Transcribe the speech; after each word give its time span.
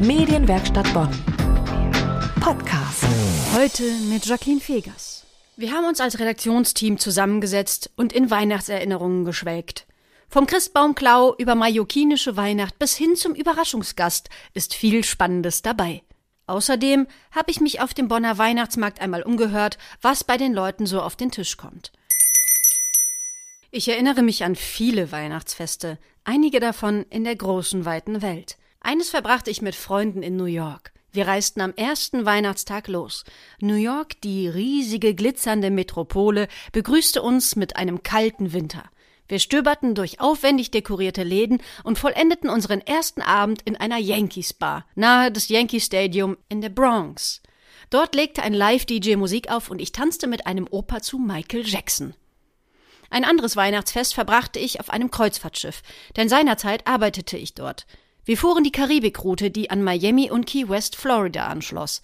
Medienwerkstatt 0.00 0.92
Bonn. 0.92 1.08
Podcast. 2.40 3.04
Heute 3.54 3.82
mit 4.10 4.26
Jacqueline 4.26 4.60
Fegers. 4.60 5.24
Wir 5.56 5.72
haben 5.72 5.86
uns 5.86 6.02
als 6.02 6.18
Redaktionsteam 6.18 6.98
zusammengesetzt 6.98 7.90
und 7.96 8.12
in 8.12 8.30
Weihnachtserinnerungen 8.30 9.24
geschwelgt. 9.24 9.86
Vom 10.28 10.46
Christbaumklau 10.46 11.34
über 11.38 11.54
mallorquinische 11.54 12.36
Weihnacht 12.36 12.78
bis 12.78 12.94
hin 12.94 13.16
zum 13.16 13.34
Überraschungsgast 13.34 14.28
ist 14.52 14.74
viel 14.74 15.02
Spannendes 15.02 15.62
dabei. 15.62 16.02
Außerdem 16.46 17.06
habe 17.30 17.50
ich 17.50 17.60
mich 17.60 17.80
auf 17.80 17.94
dem 17.94 18.08
Bonner 18.08 18.36
Weihnachtsmarkt 18.36 19.00
einmal 19.00 19.22
umgehört, 19.22 19.78
was 20.02 20.24
bei 20.24 20.36
den 20.36 20.52
Leuten 20.52 20.84
so 20.84 21.00
auf 21.00 21.16
den 21.16 21.30
Tisch 21.30 21.56
kommt. 21.56 21.90
Ich 23.70 23.88
erinnere 23.88 24.22
mich 24.22 24.44
an 24.44 24.56
viele 24.56 25.10
Weihnachtsfeste, 25.10 25.98
einige 26.24 26.60
davon 26.60 27.06
in 27.08 27.24
der 27.24 27.36
großen, 27.36 27.86
weiten 27.86 28.20
Welt. 28.20 28.58
Eines 28.86 29.10
verbrachte 29.10 29.50
ich 29.50 29.62
mit 29.62 29.74
Freunden 29.74 30.22
in 30.22 30.36
New 30.36 30.44
York. 30.44 30.92
Wir 31.10 31.26
reisten 31.26 31.60
am 31.60 31.74
ersten 31.74 32.24
Weihnachtstag 32.24 32.86
los. 32.86 33.24
New 33.58 33.74
York, 33.74 34.20
die 34.20 34.46
riesige, 34.46 35.12
glitzernde 35.12 35.72
Metropole, 35.72 36.46
begrüßte 36.70 37.20
uns 37.20 37.56
mit 37.56 37.74
einem 37.74 38.04
kalten 38.04 38.52
Winter. 38.52 38.84
Wir 39.26 39.40
stöberten 39.40 39.96
durch 39.96 40.20
aufwendig 40.20 40.70
dekorierte 40.70 41.24
Läden 41.24 41.60
und 41.82 41.98
vollendeten 41.98 42.48
unseren 42.48 42.80
ersten 42.80 43.22
Abend 43.22 43.60
in 43.62 43.76
einer 43.76 43.98
Yankees 43.98 44.54
Bar, 44.54 44.86
nahe 44.94 45.32
des 45.32 45.48
Yankee 45.48 45.80
Stadium 45.80 46.36
in 46.48 46.60
der 46.60 46.68
Bronx. 46.68 47.42
Dort 47.90 48.14
legte 48.14 48.44
ein 48.44 48.54
Live-DJ 48.54 49.16
Musik 49.16 49.50
auf 49.50 49.68
und 49.68 49.80
ich 49.80 49.90
tanzte 49.90 50.28
mit 50.28 50.46
einem 50.46 50.68
Opa 50.70 51.02
zu 51.02 51.18
Michael 51.18 51.66
Jackson. 51.66 52.14
Ein 53.10 53.24
anderes 53.24 53.56
Weihnachtsfest 53.56 54.14
verbrachte 54.14 54.60
ich 54.60 54.78
auf 54.78 54.90
einem 54.90 55.10
Kreuzfahrtschiff, 55.10 55.82
denn 56.16 56.28
seinerzeit 56.28 56.86
arbeitete 56.86 57.36
ich 57.36 57.54
dort. 57.54 57.84
Wir 58.26 58.36
fuhren 58.36 58.64
die 58.64 58.72
Karibikroute, 58.72 59.52
die 59.52 59.70
an 59.70 59.84
Miami 59.84 60.32
und 60.32 60.46
Key 60.46 60.68
West, 60.68 60.96
Florida 60.96 61.46
anschloss. 61.46 62.02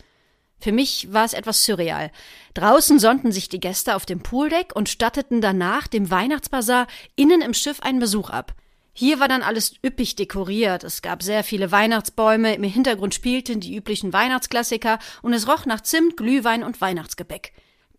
Für 0.60 0.71
mich 0.71 1.13
war 1.13 1.24
es 1.24 1.33
etwas 1.33 1.65
surreal. 1.65 2.13
Draußen 2.55 3.01
sonnten 3.01 3.33
sich 3.33 3.49
die 3.49 3.59
Gäste 3.59 3.96
auf 3.96 4.07
dem 4.07 4.23
Pooldeck 4.23 4.77
und 4.77 4.88
statteten 4.88 5.41
danach 5.41 5.88
dem 5.88 6.13
Weihnachtsbazar 6.13 6.87
innen 7.16 7.41
im 7.41 7.55
Schiff 7.55 7.80
einen 7.80 7.99
Besuch 7.99 8.30
ab. 8.30 8.55
Hier 8.93 9.19
war 9.19 9.27
dann 9.27 9.43
alles 9.43 9.74
üppig 9.85 10.15
dekoriert. 10.15 10.85
Es 10.85 11.02
gab 11.02 11.24
sehr 11.24 11.43
viele 11.43 11.73
Weihnachtsbäume, 11.73 12.55
im 12.55 12.63
Hintergrund 12.63 13.15
spielten 13.15 13.59
die 13.59 13.74
üblichen 13.74 14.13
Weihnachtsklassiker 14.13 15.01
und 15.23 15.33
es 15.33 15.49
roch 15.49 15.66
nach 15.66 15.80
Zimt, 15.80 16.16
Glühwein 16.16 16.63
und 16.63 16.80
Weihnachtsgebäck. 16.80 17.52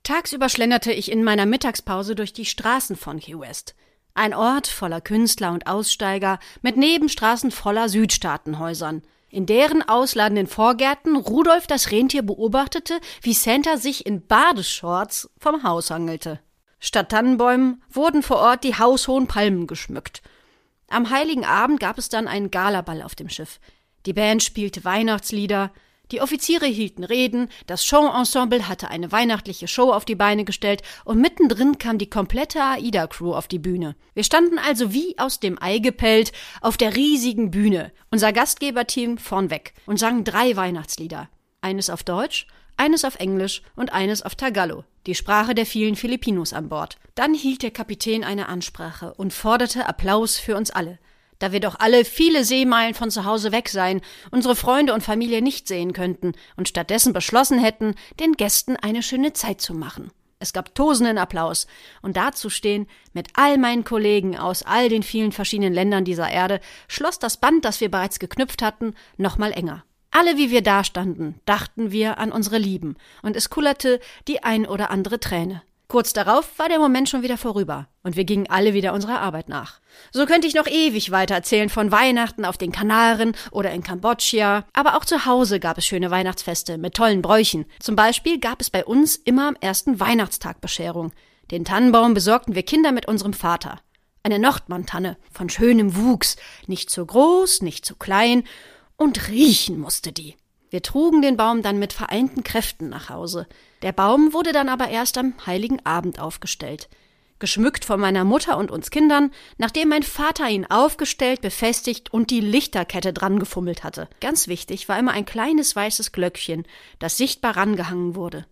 Tagsüber 0.03 0.47
schlenderte 0.47 0.93
ich 0.93 1.11
in 1.11 1.25
meiner 1.25 1.45
Mittagspause 1.45 2.15
durch 2.15 2.31
die 2.31 2.45
Straßen 2.45 2.95
von 2.95 3.19
Key 3.19 3.37
West. 3.37 3.75
Ein 4.15 4.33
Ort 4.33 4.67
voller 4.67 5.01
Künstler 5.01 5.51
und 5.51 5.65
Aussteiger, 5.65 6.39
mit 6.61 6.77
Nebenstraßen 6.77 7.49
voller 7.49 7.89
Südstaatenhäusern. 7.89 9.01
In 9.29 9.47
deren 9.47 9.81
ausladenden 9.81 10.45
Vorgärten 10.45 11.15
Rudolf 11.15 11.65
das 11.65 11.89
Rentier 11.89 12.21
beobachtete, 12.21 12.99
wie 13.23 13.33
Santa 13.33 13.77
sich 13.77 14.05
in 14.05 14.27
Badeshorts 14.27 15.31
vom 15.39 15.63
Haus 15.63 15.89
hangelte. 15.89 16.39
Statt 16.79 17.09
Tannenbäumen 17.09 17.81
wurden 17.89 18.21
vor 18.21 18.37
Ort 18.37 18.63
die 18.63 18.77
haushohen 18.77 19.25
Palmen 19.25 19.65
geschmückt. 19.65 20.21
Am 20.89 21.09
heiligen 21.09 21.45
Abend 21.45 21.79
gab 21.79 21.97
es 21.97 22.09
dann 22.09 22.27
einen 22.27 22.51
Galaball 22.51 23.01
auf 23.01 23.15
dem 23.15 23.29
Schiff. 23.29 23.59
Die 24.05 24.13
Band 24.13 24.43
spielte 24.43 24.83
Weihnachtslieder, 24.83 25.71
die 26.11 26.21
Offiziere 26.21 26.65
hielten 26.65 27.03
Reden, 27.03 27.49
das 27.65 27.85
Showensemble 27.85 28.67
hatte 28.67 28.89
eine 28.89 29.11
weihnachtliche 29.11 29.67
Show 29.67 29.91
auf 29.91 30.05
die 30.05 30.15
Beine 30.15 30.43
gestellt 30.43 30.81
und 31.05 31.19
mittendrin 31.19 31.77
kam 31.77 31.97
die 31.97 32.09
komplette 32.09 32.61
AIDA-Crew 32.61 33.33
auf 33.33 33.47
die 33.47 33.57
Bühne. 33.57 33.95
Wir 34.13 34.23
standen 34.23 34.59
also 34.59 34.93
wie 34.93 35.17
aus 35.17 35.39
dem 35.39 35.59
Ei 35.61 35.79
gepellt 35.79 36.33
auf 36.61 36.75
der 36.75 36.95
riesigen 36.95 37.51
Bühne, 37.51 37.91
unser 38.11 38.33
Gastgeberteam 38.33 39.17
vornweg, 39.17 39.73
und 39.85 39.97
sangen 39.97 40.23
drei 40.23 40.55
Weihnachtslieder. 40.55 41.29
Eines 41.61 41.89
auf 41.89 42.03
Deutsch, 42.03 42.47
eines 42.75 43.05
auf 43.05 43.15
Englisch 43.15 43.61
und 43.75 43.93
eines 43.93 44.23
auf 44.23 44.35
Tagalog, 44.35 44.83
die 45.07 45.15
Sprache 45.15 45.55
der 45.55 45.65
vielen 45.65 45.95
Filipinos 45.95 46.51
an 46.51 46.67
Bord. 46.67 46.97
Dann 47.15 47.33
hielt 47.33 47.63
der 47.63 47.71
Kapitän 47.71 48.25
eine 48.25 48.49
Ansprache 48.49 49.13
und 49.13 49.31
forderte 49.31 49.87
Applaus 49.87 50.37
für 50.37 50.57
uns 50.57 50.69
alle 50.69 50.99
da 51.39 51.51
wir 51.51 51.59
doch 51.59 51.79
alle 51.79 52.05
viele 52.05 52.43
Seemeilen 52.43 52.93
von 52.93 53.11
zu 53.11 53.25
Hause 53.25 53.51
weg 53.51 53.69
seien, 53.69 54.01
unsere 54.31 54.55
Freunde 54.55 54.93
und 54.93 55.03
Familie 55.03 55.41
nicht 55.41 55.67
sehen 55.67 55.93
könnten 55.93 56.33
und 56.55 56.69
stattdessen 56.69 57.13
beschlossen 57.13 57.59
hätten, 57.59 57.95
den 58.19 58.33
Gästen 58.33 58.75
eine 58.75 59.03
schöne 59.03 59.33
Zeit 59.33 59.61
zu 59.61 59.73
machen. 59.73 60.11
Es 60.43 60.51
gab 60.51 60.75
tosenden 60.75 61.17
Applaus, 61.17 61.67
und 62.01 62.17
dazustehen, 62.17 62.87
mit 63.13 63.29
all 63.33 63.57
meinen 63.57 63.85
Kollegen 63.85 64.37
aus 64.37 64.63
all 64.63 64.89
den 64.89 65.01
vielen 65.01 65.31
verschiedenen 65.31 65.73
Ländern 65.73 66.03
dieser 66.03 66.29
Erde, 66.29 66.59
schloss 66.89 67.17
das 67.17 67.37
Band, 67.37 67.63
das 67.63 67.79
wir 67.79 67.89
bereits 67.89 68.19
geknüpft 68.19 68.61
hatten, 68.61 68.93
nochmal 69.15 69.53
enger. 69.53 69.85
Alle, 70.11 70.37
wie 70.37 70.51
wir 70.51 70.61
dastanden, 70.61 71.39
dachten 71.45 71.91
wir 71.91 72.17
an 72.17 72.33
unsere 72.33 72.57
Lieben, 72.57 72.97
und 73.21 73.37
es 73.37 73.49
kullerte 73.49 74.01
die 74.27 74.43
ein 74.43 74.67
oder 74.67 74.91
andere 74.91 75.19
Träne. 75.19 75.63
Kurz 75.93 76.11
darauf 76.11 76.57
war 76.57 76.69
der 76.69 76.79
Moment 76.79 77.07
schon 77.07 77.21
wieder 77.21 77.37
vorüber 77.37 77.87
und 78.01 78.15
wir 78.15 78.23
gingen 78.23 78.49
alle 78.49 78.73
wieder 78.73 78.93
unserer 78.93 79.21
Arbeit 79.21 79.47
nach. 79.47 79.79
So 80.11 80.25
könnte 80.25 80.47
ich 80.47 80.55
noch 80.55 80.65
ewig 80.65 81.11
weiter 81.11 81.35
erzählen 81.35 81.69
von 81.69 81.91
Weihnachten 81.91 82.45
auf 82.45 82.57
den 82.57 82.71
Kanaren 82.71 83.33
oder 83.51 83.69
in 83.69 83.83
Kambodscha, 83.83 84.65
aber 84.73 84.97
auch 84.97 85.05
zu 85.05 85.27
Hause 85.27 85.59
gab 85.59 85.77
es 85.77 85.85
schöne 85.85 86.09
Weihnachtsfeste 86.09 86.79
mit 86.79 86.95
tollen 86.95 87.21
Bräuchen. 87.21 87.67
Zum 87.79 87.95
Beispiel 87.95 88.39
gab 88.39 88.59
es 88.59 88.71
bei 88.71 88.83
uns 88.83 89.17
immer 89.17 89.47
am 89.49 89.55
ersten 89.61 89.99
Weihnachtstag 89.99 90.61
Bescherung. 90.61 91.11
Den 91.51 91.63
Tannenbaum 91.63 92.15
besorgten 92.15 92.55
wir 92.55 92.63
Kinder 92.63 92.91
mit 92.91 93.07
unserem 93.07 93.33
Vater. 93.33 93.79
Eine 94.23 94.39
Nordmantanne 94.39 95.15
von 95.31 95.47
schönem 95.51 95.95
Wuchs, 95.95 96.37
nicht 96.65 96.89
zu 96.89 97.05
groß, 97.05 97.61
nicht 97.61 97.85
zu 97.85 97.95
klein, 97.95 98.45
und 98.97 99.27
riechen 99.27 99.77
musste 99.77 100.11
die. 100.11 100.37
Wir 100.73 100.81
trugen 100.81 101.21
den 101.21 101.37
Baum 101.37 101.61
dann 101.61 101.77
mit 101.77 101.93
vereinten 101.93 102.43
Kräften 102.43 102.89
nach 102.89 103.11
Hause. 103.11 103.45
Der 103.83 103.91
Baum 103.91 104.33
wurde 104.33 104.53
dann 104.53 104.69
aber 104.69 104.87
erst 104.87 105.19
am 105.19 105.35
heiligen 105.45 105.85
Abend 105.85 106.19
aufgestellt. 106.19 106.89
Geschmückt 107.37 107.85
von 107.85 107.99
meiner 107.99 108.23
Mutter 108.23 108.57
und 108.57 108.71
uns 108.71 108.89
Kindern, 108.89 109.29
nachdem 109.59 109.89
mein 109.89 110.01
Vater 110.01 110.49
ihn 110.49 110.65
aufgestellt, 110.65 111.41
befestigt 111.41 112.11
und 112.11 112.31
die 112.31 112.39
Lichterkette 112.39 113.13
dran 113.13 113.37
gefummelt 113.37 113.83
hatte. 113.83 114.07
Ganz 114.19 114.47
wichtig 114.47 114.89
war 114.89 114.97
immer 114.97 115.11
ein 115.11 115.25
kleines 115.25 115.75
weißes 115.75 116.11
Glöckchen, 116.11 116.65
das 116.97 117.17
sichtbar 117.17 117.55
rangehangen 117.55 118.15
wurde. 118.15 118.47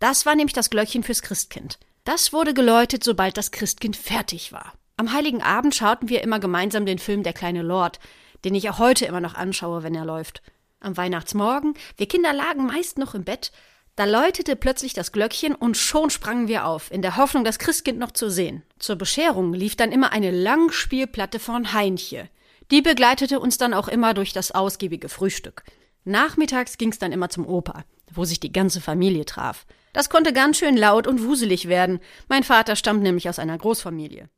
Das 0.00 0.26
war 0.26 0.34
nämlich 0.34 0.54
das 0.54 0.70
Glöckchen 0.70 1.04
fürs 1.04 1.22
Christkind. 1.22 1.78
Das 2.02 2.32
wurde 2.32 2.52
geläutet, 2.52 3.04
sobald 3.04 3.36
das 3.36 3.52
Christkind 3.52 3.96
fertig 3.96 4.50
war. 4.50 4.72
Am 4.96 5.12
heiligen 5.12 5.40
Abend 5.40 5.76
schauten 5.76 6.08
wir 6.08 6.24
immer 6.24 6.40
gemeinsam 6.40 6.84
den 6.84 6.98
Film 6.98 7.22
Der 7.22 7.32
kleine 7.32 7.62
Lord, 7.62 8.00
den 8.44 8.56
ich 8.56 8.68
auch 8.70 8.80
heute 8.80 9.06
immer 9.06 9.20
noch 9.20 9.34
anschaue, 9.34 9.84
wenn 9.84 9.94
er 9.94 10.04
läuft. 10.04 10.42
Am 10.80 10.96
Weihnachtsmorgen, 10.96 11.74
wir 11.96 12.08
Kinder 12.08 12.32
lagen 12.32 12.66
meist 12.66 12.98
noch 12.98 13.14
im 13.14 13.24
Bett, 13.24 13.52
da 13.96 14.06
läutete 14.06 14.56
plötzlich 14.56 14.94
das 14.94 15.12
Glöckchen 15.12 15.54
und 15.54 15.76
schon 15.76 16.08
sprangen 16.08 16.48
wir 16.48 16.64
auf, 16.64 16.90
in 16.90 17.02
der 17.02 17.18
Hoffnung, 17.18 17.44
das 17.44 17.58
Christkind 17.58 17.98
noch 17.98 18.12
zu 18.12 18.30
sehen. 18.30 18.62
Zur 18.78 18.96
Bescherung 18.96 19.52
lief 19.52 19.76
dann 19.76 19.92
immer 19.92 20.12
eine 20.12 20.30
Langspielplatte 20.30 21.38
von 21.38 21.74
Heinche. 21.74 22.30
Die 22.70 22.80
begleitete 22.80 23.40
uns 23.40 23.58
dann 23.58 23.74
auch 23.74 23.88
immer 23.88 24.14
durch 24.14 24.32
das 24.32 24.52
ausgiebige 24.52 25.10
Frühstück. 25.10 25.64
Nachmittags 26.04 26.78
ging's 26.78 26.98
dann 26.98 27.12
immer 27.12 27.28
zum 27.28 27.46
Opa, 27.46 27.84
wo 28.10 28.24
sich 28.24 28.40
die 28.40 28.52
ganze 28.52 28.80
Familie 28.80 29.26
traf. 29.26 29.66
Das 29.92 30.08
konnte 30.08 30.32
ganz 30.32 30.56
schön 30.56 30.78
laut 30.78 31.06
und 31.06 31.24
wuselig 31.24 31.68
werden. 31.68 32.00
Mein 32.28 32.44
Vater 32.44 32.76
stammt 32.76 33.02
nämlich 33.02 33.28
aus 33.28 33.38
einer 33.38 33.58
Großfamilie. 33.58 34.30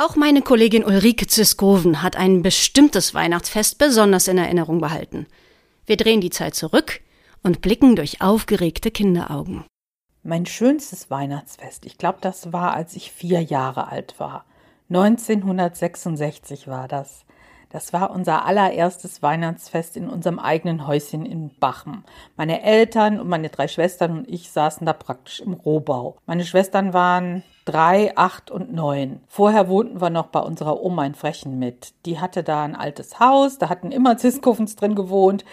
Auch 0.00 0.14
meine 0.14 0.42
Kollegin 0.42 0.84
Ulrike 0.84 1.26
Ziskoven 1.26 2.02
hat 2.04 2.14
ein 2.14 2.40
bestimmtes 2.40 3.14
Weihnachtsfest 3.14 3.78
besonders 3.78 4.28
in 4.28 4.38
Erinnerung 4.38 4.80
behalten. 4.80 5.26
Wir 5.86 5.96
drehen 5.96 6.20
die 6.20 6.30
Zeit 6.30 6.54
zurück 6.54 7.00
und 7.42 7.62
blicken 7.62 7.96
durch 7.96 8.20
aufgeregte 8.20 8.92
Kinderaugen. 8.92 9.64
Mein 10.22 10.46
schönstes 10.46 11.10
Weihnachtsfest, 11.10 11.84
ich 11.84 11.98
glaube, 11.98 12.18
das 12.20 12.52
war, 12.52 12.74
als 12.74 12.94
ich 12.94 13.10
vier 13.10 13.42
Jahre 13.42 13.88
alt 13.88 14.20
war. 14.20 14.44
1966 14.88 16.68
war 16.68 16.86
das. 16.86 17.24
Das 17.70 17.92
war 17.92 18.10
unser 18.10 18.46
allererstes 18.46 19.22
Weihnachtsfest 19.22 19.96
in 19.96 20.08
unserem 20.08 20.38
eigenen 20.38 20.86
Häuschen 20.86 21.26
in 21.26 21.50
Bachem. 21.60 22.04
Meine 22.36 22.62
Eltern 22.62 23.20
und 23.20 23.28
meine 23.28 23.50
drei 23.50 23.68
Schwestern 23.68 24.18
und 24.18 24.28
ich 24.28 24.50
saßen 24.50 24.86
da 24.86 24.94
praktisch 24.94 25.40
im 25.40 25.52
Rohbau. 25.52 26.16
Meine 26.26 26.44
Schwestern 26.44 26.94
waren 26.94 27.42
drei, 27.66 28.16
acht 28.16 28.50
und 28.50 28.72
neun. 28.72 29.20
Vorher 29.28 29.68
wohnten 29.68 30.00
wir 30.00 30.08
noch 30.08 30.28
bei 30.28 30.40
unserer 30.40 30.82
Oma 30.82 31.04
in 31.04 31.14
Frechen 31.14 31.58
mit. 31.58 31.92
Die 32.06 32.18
hatte 32.18 32.42
da 32.42 32.64
ein 32.64 32.74
altes 32.74 33.20
Haus, 33.20 33.58
da 33.58 33.68
hatten 33.68 33.92
immer 33.92 34.16
Ziskofens 34.16 34.74
drin 34.74 34.94
gewohnt. 34.94 35.44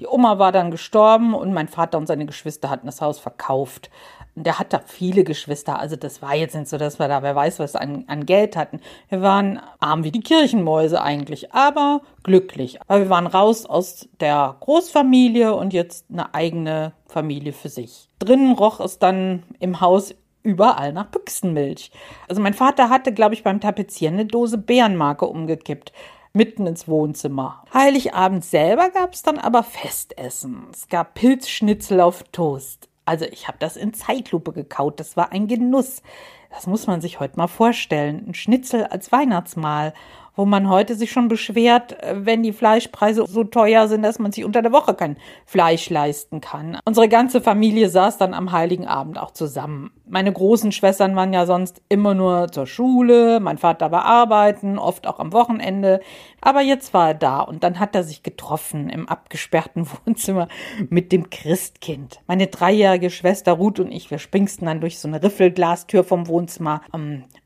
Die 0.00 0.08
Oma 0.08 0.38
war 0.38 0.50
dann 0.50 0.70
gestorben 0.70 1.34
und 1.34 1.52
mein 1.52 1.68
Vater 1.68 1.98
und 1.98 2.06
seine 2.06 2.26
Geschwister 2.26 2.70
hatten 2.70 2.86
das 2.86 3.00
Haus 3.00 3.20
verkauft. 3.20 3.90
Der 4.34 4.58
hat 4.58 4.72
da 4.72 4.80
viele 4.86 5.24
Geschwister. 5.24 5.78
Also 5.78 5.96
das 5.96 6.22
war 6.22 6.34
jetzt 6.34 6.54
nicht 6.54 6.68
so, 6.68 6.78
dass 6.78 6.98
wir 6.98 7.08
da, 7.08 7.22
wer 7.22 7.34
weiß, 7.34 7.58
was 7.58 7.76
an, 7.76 8.04
an 8.06 8.26
Geld 8.26 8.56
hatten. 8.56 8.80
Wir 9.08 9.22
waren 9.22 9.60
arm 9.80 10.04
wie 10.04 10.12
die 10.12 10.20
Kirchenmäuse 10.20 11.02
eigentlich, 11.02 11.52
aber 11.52 12.00
glücklich. 12.22 12.78
Weil 12.86 13.02
wir 13.02 13.10
waren 13.10 13.26
raus 13.26 13.66
aus 13.66 14.08
der 14.20 14.56
Großfamilie 14.60 15.54
und 15.54 15.72
jetzt 15.72 16.06
eine 16.10 16.34
eigene 16.34 16.92
Familie 17.06 17.52
für 17.52 17.68
sich. 17.68 18.08
Drinnen 18.18 18.52
roch 18.52 18.80
es 18.80 18.98
dann 18.98 19.42
im 19.58 19.80
Haus 19.80 20.14
überall 20.42 20.92
nach 20.92 21.06
Büchsenmilch. 21.06 21.90
Also 22.28 22.40
mein 22.40 22.54
Vater 22.54 22.88
hatte, 22.88 23.12
glaube 23.12 23.34
ich, 23.34 23.42
beim 23.42 23.60
Tapezieren 23.60 24.14
eine 24.14 24.26
Dose 24.26 24.58
Bärenmarke 24.58 25.26
umgekippt. 25.26 25.92
mitten 26.32 26.66
ins 26.66 26.86
Wohnzimmer. 26.86 27.64
Heiligabend 27.74 28.44
selber 28.44 28.90
gab 28.90 29.14
es 29.14 29.22
dann 29.22 29.38
aber 29.38 29.64
Festessen. 29.64 30.68
Es 30.72 30.88
gab 30.88 31.14
Pilzschnitzel 31.14 32.00
auf 32.00 32.22
Toast. 32.30 32.89
Also 33.04 33.24
ich 33.24 33.48
habe 33.48 33.58
das 33.58 33.76
in 33.76 33.94
Zeitlupe 33.94 34.52
gekaut. 34.52 35.00
Das 35.00 35.16
war 35.16 35.32
ein 35.32 35.48
Genuss. 35.48 36.02
Das 36.50 36.66
muss 36.66 36.86
man 36.86 37.00
sich 37.00 37.20
heute 37.20 37.36
mal 37.36 37.48
vorstellen. 37.48 38.24
Ein 38.28 38.34
Schnitzel 38.34 38.84
als 38.84 39.12
Weihnachtsmahl 39.12 39.94
wo 40.36 40.44
man 40.44 40.68
heute 40.68 40.94
sich 40.94 41.10
schon 41.10 41.28
beschwert, 41.28 42.02
äh, 42.02 42.24
wenn 42.24 42.42
die 42.42 42.52
Fleischpreise 42.52 43.24
so 43.26 43.44
teuer 43.44 43.88
sind, 43.88 44.02
dass 44.02 44.18
man 44.18 44.32
sich 44.32 44.44
unter 44.44 44.62
der 44.62 44.72
Woche 44.72 44.94
kein 44.94 45.16
Fleisch 45.46 45.90
leisten 45.90 46.40
kann. 46.40 46.78
Unsere 46.84 47.08
ganze 47.08 47.40
Familie 47.40 47.88
saß 47.88 48.18
dann 48.18 48.34
am 48.34 48.52
Heiligen 48.52 48.86
Abend 48.86 49.18
auch 49.18 49.32
zusammen. 49.32 49.90
Meine 50.08 50.32
großen 50.32 50.72
Schwestern 50.72 51.14
waren 51.14 51.32
ja 51.32 51.46
sonst 51.46 51.82
immer 51.88 52.14
nur 52.14 52.50
zur 52.50 52.66
Schule, 52.66 53.38
mein 53.40 53.58
Vater 53.58 53.92
war 53.92 54.04
arbeiten, 54.04 54.78
oft 54.78 55.06
auch 55.06 55.20
am 55.20 55.32
Wochenende. 55.32 56.00
Aber 56.40 56.62
jetzt 56.62 56.94
war 56.94 57.08
er 57.08 57.14
da 57.14 57.40
und 57.40 57.62
dann 57.62 57.78
hat 57.78 57.94
er 57.94 58.02
sich 58.02 58.22
getroffen 58.22 58.88
im 58.88 59.08
abgesperrten 59.08 59.86
Wohnzimmer 60.06 60.48
mit 60.88 61.12
dem 61.12 61.30
Christkind. 61.30 62.20
Meine 62.26 62.48
dreijährige 62.48 63.10
Schwester 63.10 63.52
Ruth 63.52 63.80
und 63.80 63.92
ich, 63.92 64.10
wir 64.10 64.18
springsten 64.18 64.66
dann 64.66 64.80
durch 64.80 64.98
so 64.98 65.08
eine 65.08 65.22
Riffelglastür 65.22 66.04
vom 66.04 66.26
Wohnzimmer. 66.26 66.82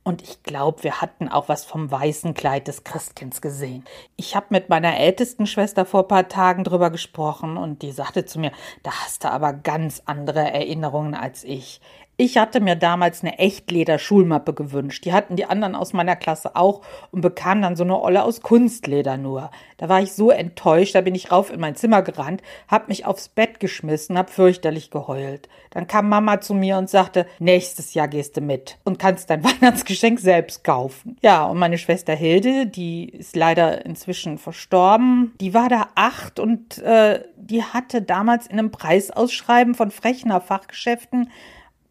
Und 0.06 0.22
ich 0.22 0.42
glaube, 0.42 0.82
wir 0.82 1.00
hatten 1.00 1.30
auch 1.30 1.48
was 1.48 1.64
vom 1.64 1.90
weißen 1.90 2.34
Kleid 2.34 2.68
des 2.68 2.84
Christkinds 2.84 3.40
gesehen. 3.40 3.84
Ich 4.16 4.36
habe 4.36 4.46
mit 4.50 4.68
meiner 4.68 4.98
ältesten 4.98 5.46
Schwester 5.46 5.86
vor 5.86 6.02
ein 6.02 6.08
paar 6.08 6.28
Tagen 6.28 6.62
drüber 6.62 6.90
gesprochen 6.90 7.56
und 7.56 7.80
die 7.80 7.90
sagte 7.90 8.26
zu 8.26 8.38
mir, 8.38 8.52
da 8.82 8.90
hast 8.92 9.24
du 9.24 9.30
aber 9.30 9.54
ganz 9.54 10.02
andere 10.04 10.40
Erinnerungen 10.40 11.14
als 11.14 11.42
ich. 11.42 11.80
Ich 12.16 12.38
hatte 12.38 12.60
mir 12.60 12.76
damals 12.76 13.22
eine 13.22 13.40
Echtleder-Schulmappe 13.40 14.54
gewünscht. 14.54 15.04
Die 15.04 15.12
hatten 15.12 15.34
die 15.34 15.46
anderen 15.46 15.74
aus 15.74 15.92
meiner 15.92 16.14
Klasse 16.14 16.54
auch 16.54 16.82
und 17.10 17.22
bekamen 17.22 17.62
dann 17.62 17.74
so 17.74 17.82
eine 17.82 18.00
Olle 18.00 18.22
aus 18.22 18.40
Kunstleder 18.40 19.16
nur. 19.16 19.50
Da 19.78 19.88
war 19.88 20.00
ich 20.00 20.12
so 20.12 20.30
enttäuscht, 20.30 20.94
da 20.94 21.00
bin 21.00 21.16
ich 21.16 21.32
rauf 21.32 21.52
in 21.52 21.58
mein 21.58 21.74
Zimmer 21.74 22.02
gerannt, 22.02 22.40
hab 22.68 22.88
mich 22.88 23.04
aufs 23.04 23.28
Bett 23.28 23.58
geschmissen, 23.58 24.16
hab 24.16 24.30
fürchterlich 24.30 24.92
geheult. 24.92 25.48
Dann 25.70 25.88
kam 25.88 26.08
Mama 26.08 26.40
zu 26.40 26.54
mir 26.54 26.78
und 26.78 26.88
sagte, 26.88 27.26
nächstes 27.40 27.94
Jahr 27.94 28.06
gehst 28.06 28.36
du 28.36 28.40
mit 28.40 28.78
und 28.84 29.00
kannst 29.00 29.28
dein 29.28 29.42
Weihnachtsgeschenk 29.44 30.20
selbst 30.20 30.62
kaufen. 30.62 31.16
Ja, 31.20 31.44
und 31.46 31.58
meine 31.58 31.78
Schwester 31.78 32.14
Hilde, 32.14 32.66
die 32.66 33.08
ist 33.08 33.34
leider 33.34 33.84
inzwischen 33.84 34.38
verstorben, 34.38 35.34
die 35.40 35.52
war 35.52 35.68
da 35.68 35.88
acht 35.96 36.38
und 36.38 36.78
äh, 36.78 37.24
die 37.36 37.64
hatte 37.64 38.02
damals 38.02 38.46
in 38.46 38.58
einem 38.58 38.70
Preisausschreiben 38.70 39.74
von 39.74 39.90
Frechner 39.90 40.40
Fachgeschäften 40.40 41.28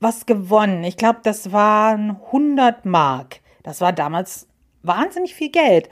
was 0.03 0.25
gewonnen. 0.25 0.83
Ich 0.83 0.97
glaube, 0.97 1.19
das 1.23 1.51
waren 1.51 2.17
100 2.27 2.85
Mark. 2.85 3.39
Das 3.63 3.81
war 3.81 3.94
damals 3.94 4.47
wahnsinnig 4.83 5.33
viel 5.33 5.50
Geld. 5.50 5.89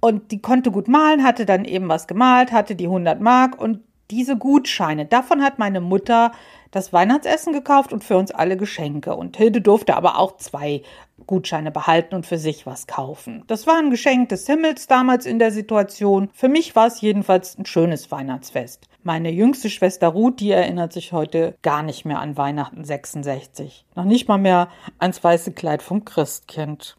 Und 0.00 0.32
die 0.32 0.42
konnte 0.42 0.70
gut 0.72 0.88
malen, 0.88 1.22
hatte 1.22 1.46
dann 1.46 1.64
eben 1.64 1.88
was 1.88 2.06
gemalt, 2.06 2.52
hatte 2.52 2.74
die 2.74 2.86
100 2.86 3.20
Mark 3.20 3.60
und 3.60 3.80
diese 4.10 4.36
Gutscheine. 4.36 5.06
Davon 5.06 5.42
hat 5.42 5.58
meine 5.58 5.80
Mutter 5.80 6.32
das 6.72 6.92
Weihnachtsessen 6.92 7.52
gekauft 7.52 7.92
und 7.92 8.02
für 8.02 8.16
uns 8.16 8.32
alle 8.32 8.56
Geschenke. 8.56 9.14
Und 9.14 9.36
Hilde 9.36 9.60
durfte 9.60 9.94
aber 9.94 10.18
auch 10.18 10.38
zwei 10.38 10.82
Gutscheine 11.26 11.70
behalten 11.70 12.16
und 12.16 12.26
für 12.26 12.38
sich 12.38 12.66
was 12.66 12.88
kaufen. 12.88 13.44
Das 13.46 13.68
war 13.68 13.78
ein 13.78 13.90
Geschenk 13.90 14.30
des 14.30 14.46
Himmels 14.46 14.88
damals 14.88 15.24
in 15.26 15.38
der 15.38 15.52
Situation. 15.52 16.30
Für 16.32 16.48
mich 16.48 16.74
war 16.74 16.88
es 16.88 17.00
jedenfalls 17.00 17.56
ein 17.56 17.66
schönes 17.66 18.10
Weihnachtsfest. 18.10 18.88
Meine 19.04 19.30
jüngste 19.30 19.68
Schwester 19.68 20.08
Ruth, 20.08 20.40
die 20.40 20.50
erinnert 20.50 20.92
sich 20.92 21.12
heute 21.12 21.56
gar 21.62 21.82
nicht 21.82 22.04
mehr 22.04 22.20
an 22.20 22.36
Weihnachten 22.36 22.84
66. 22.84 23.84
Noch 23.94 24.04
nicht 24.04 24.28
mal 24.28 24.38
mehr 24.38 24.68
ans 24.98 25.22
weiße 25.22 25.52
Kleid 25.52 25.82
vom 25.82 26.04
Christkind. 26.04 26.96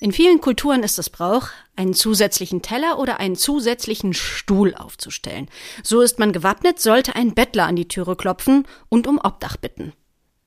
In 0.00 0.12
vielen 0.12 0.40
Kulturen 0.40 0.82
ist 0.82 0.98
es 0.98 1.08
Brauch, 1.08 1.48
einen 1.76 1.94
zusätzlichen 1.94 2.62
Teller 2.62 2.98
oder 2.98 3.20
einen 3.20 3.36
zusätzlichen 3.36 4.12
Stuhl 4.12 4.74
aufzustellen. 4.74 5.48
So 5.82 6.00
ist 6.02 6.18
man 6.18 6.32
gewappnet, 6.32 6.80
sollte 6.80 7.16
ein 7.16 7.34
Bettler 7.34 7.66
an 7.66 7.76
die 7.76 7.88
Türe 7.88 8.16
klopfen 8.16 8.66
und 8.88 9.06
um 9.06 9.18
Obdach 9.18 9.56
bitten. 9.56 9.92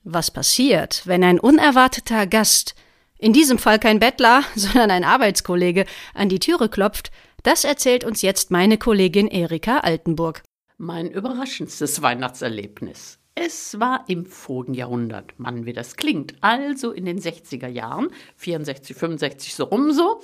Was 0.04 0.32
passiert, 0.32 1.02
wenn 1.06 1.24
ein 1.24 1.40
unerwarteter 1.40 2.28
Gast, 2.28 2.76
in 3.18 3.34
diesem 3.34 3.58
Fall 3.58 3.80
kein 3.80 4.00
Bettler, 4.00 4.44
sondern 4.56 4.92
ein 4.92 5.04
Arbeitskollege, 5.04 5.86
an 6.14 6.30
die 6.30 6.40
Türe 6.40 6.70
klopft, 6.70 7.12
das 7.44 7.64
erzählt 7.64 8.04
uns 8.04 8.22
jetzt 8.22 8.52
meine 8.52 8.78
Kollegin 8.78 9.28
Erika 9.28 9.80
Altenburg. 9.80 10.44
Mein 10.78 11.10
überraschendstes 11.10 12.02
Weihnachtserlebnis. 12.02 13.17
Es 13.40 13.80
war 13.80 14.06
im 14.08 14.26
vorigen 14.26 14.74
Jahrhundert, 14.74 15.40
Mann, 15.40 15.68
wie 15.68 15.74
das 15.74 15.96
klingt, 15.96 16.34
also 16.42 16.92
in 16.92 17.06
den 17.06 17.20
60er 17.20 17.68
Jahren, 17.68 18.10
64, 18.36 18.98
65 18.98 19.54
so 19.54 19.66
rum 19.66 19.92
so. 19.92 20.22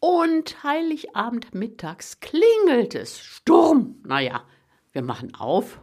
Und 0.00 0.64
Heiligabend 0.64 1.54
mittags 1.54 2.20
klingelt 2.20 2.94
es. 2.94 3.20
Sturm. 3.20 3.96
Naja, 4.06 4.42
wir 4.92 5.02
machen 5.02 5.34
auf. 5.34 5.80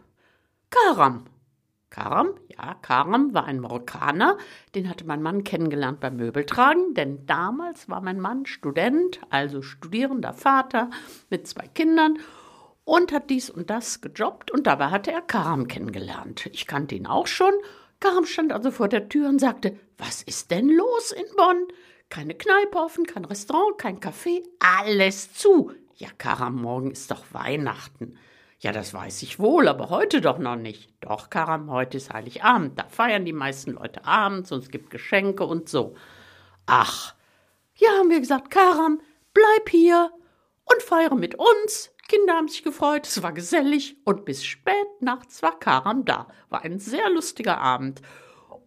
Karam. 0.71 1.25
Karam, 1.91 2.31
ja, 2.47 2.73
Karam 2.81 3.35
war 3.35 3.45
ein 3.45 3.59
Marokkaner, 3.59 4.37
den 4.73 4.89
hatte 4.89 5.05
mein 5.05 5.21
Mann 5.21 5.43
kennengelernt 5.43 5.99
beim 5.99 6.15
Möbeltragen, 6.15 6.93
denn 6.95 7.25
damals 7.27 7.87
war 7.89 8.01
mein 8.01 8.19
Mann 8.19 8.45
Student, 8.45 9.19
also 9.29 9.61
studierender 9.61 10.33
Vater 10.33 10.89
mit 11.29 11.45
zwei 11.47 11.67
Kindern 11.67 12.17
und 12.83 13.11
hat 13.11 13.29
dies 13.29 13.49
und 13.49 13.69
das 13.69 14.01
gejobbt 14.01 14.51
und 14.51 14.67
dabei 14.67 14.87
hatte 14.87 15.11
er 15.11 15.21
Karam 15.21 15.67
kennengelernt. 15.67 16.47
Ich 16.51 16.67
kannte 16.67 16.95
ihn 16.95 17.07
auch 17.07 17.27
schon. 17.27 17.53
Karam 17.99 18.25
stand 18.25 18.51
also 18.51 18.71
vor 18.71 18.87
der 18.87 19.09
Tür 19.09 19.29
und 19.29 19.39
sagte, 19.39 19.77
was 19.97 20.23
ist 20.23 20.51
denn 20.51 20.69
los 20.69 21.11
in 21.11 21.35
Bonn? 21.35 21.67
Keine 22.09 22.33
Kneipe 22.33 22.77
offen, 22.77 23.05
kein 23.05 23.25
Restaurant, 23.25 23.77
kein 23.77 23.99
Café, 23.99 24.43
alles 24.59 25.33
zu. 25.33 25.71
Ja, 25.95 26.09
Karam, 26.17 26.61
morgen 26.61 26.91
ist 26.91 27.11
doch 27.11 27.23
Weihnachten. 27.31 28.17
Ja, 28.59 28.71
das 28.71 28.93
weiß 28.93 29.23
ich 29.23 29.39
wohl, 29.39 29.67
aber 29.67 29.89
heute 29.89 30.21
doch 30.21 30.37
noch 30.37 30.55
nicht. 30.55 30.93
Doch, 31.01 31.29
Karam, 31.29 31.71
heute 31.71 31.97
ist 31.97 32.13
Heiligabend. 32.13 32.77
Da 32.77 32.85
feiern 32.89 33.25
die 33.25 33.33
meisten 33.33 33.71
Leute 33.71 34.05
abends 34.05 34.51
und 34.51 34.63
es 34.63 34.69
gibt 34.69 34.89
Geschenke 34.89 35.45
und 35.45 35.69
so. 35.69 35.95
Ach, 36.65 37.15
ja, 37.75 37.89
haben 37.97 38.09
wir 38.09 38.19
gesagt, 38.19 38.51
Karam, 38.51 39.01
bleib 39.33 39.69
hier 39.69 40.11
und 40.65 40.81
feiere 40.83 41.15
mit 41.15 41.35
uns. 41.35 41.91
Kinder 42.11 42.33
haben 42.33 42.49
sich 42.49 42.63
gefreut, 42.63 43.07
es 43.07 43.23
war 43.23 43.31
gesellig 43.31 43.95
und 44.03 44.25
bis 44.25 44.43
spät 44.43 44.73
nachts 44.99 45.41
war 45.41 45.57
Karam 45.57 46.03
da. 46.03 46.27
War 46.49 46.61
ein 46.63 46.77
sehr 46.77 47.09
lustiger 47.09 47.59
Abend. 47.59 48.01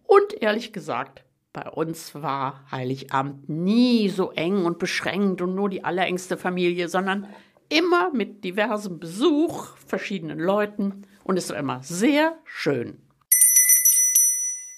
Und 0.07 0.41
ehrlich 0.41 0.73
gesagt, 0.73 1.23
bei 1.53 1.69
uns 1.69 2.15
war 2.15 2.65
Heiligabend 2.71 3.47
nie 3.47 4.09
so 4.09 4.31
eng 4.31 4.65
und 4.65 4.79
beschränkt 4.79 5.43
und 5.43 5.53
nur 5.53 5.69
die 5.69 5.83
allerengste 5.83 6.37
Familie, 6.37 6.89
sondern 6.89 7.27
immer 7.69 8.09
mit 8.11 8.43
diversem 8.43 8.99
Besuch, 8.99 9.77
verschiedenen 9.77 10.39
Leuten 10.39 11.03
und 11.23 11.37
es 11.37 11.51
war 11.51 11.57
immer 11.57 11.83
sehr 11.83 12.39
schön. 12.45 12.97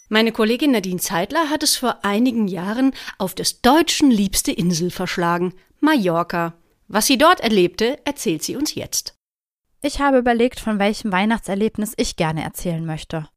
Meine 0.09 0.33
Kollegin 0.33 0.71
Nadine 0.71 0.99
Zeitler 0.99 1.49
hat 1.49 1.63
es 1.63 1.77
vor 1.77 2.03
einigen 2.03 2.49
Jahren 2.49 2.91
auf 3.17 3.33
des 3.33 3.61
Deutschen 3.61 4.11
liebste 4.11 4.51
Insel 4.51 4.91
verschlagen, 4.91 5.53
Mallorca. 5.79 6.53
Was 6.87 7.05
sie 7.05 7.17
dort 7.17 7.41
erlebte, 7.41 7.99
erzählt 8.05 8.43
sie 8.43 8.55
uns 8.55 8.75
jetzt. 8.75 9.17
Ich 9.81 9.99
habe 9.99 10.17
überlegt, 10.17 10.59
von 10.59 10.79
welchem 10.79 11.11
Weihnachtserlebnis 11.11 11.93
ich 11.97 12.15
gerne 12.15 12.43
erzählen 12.43 12.85
möchte. 12.85 13.27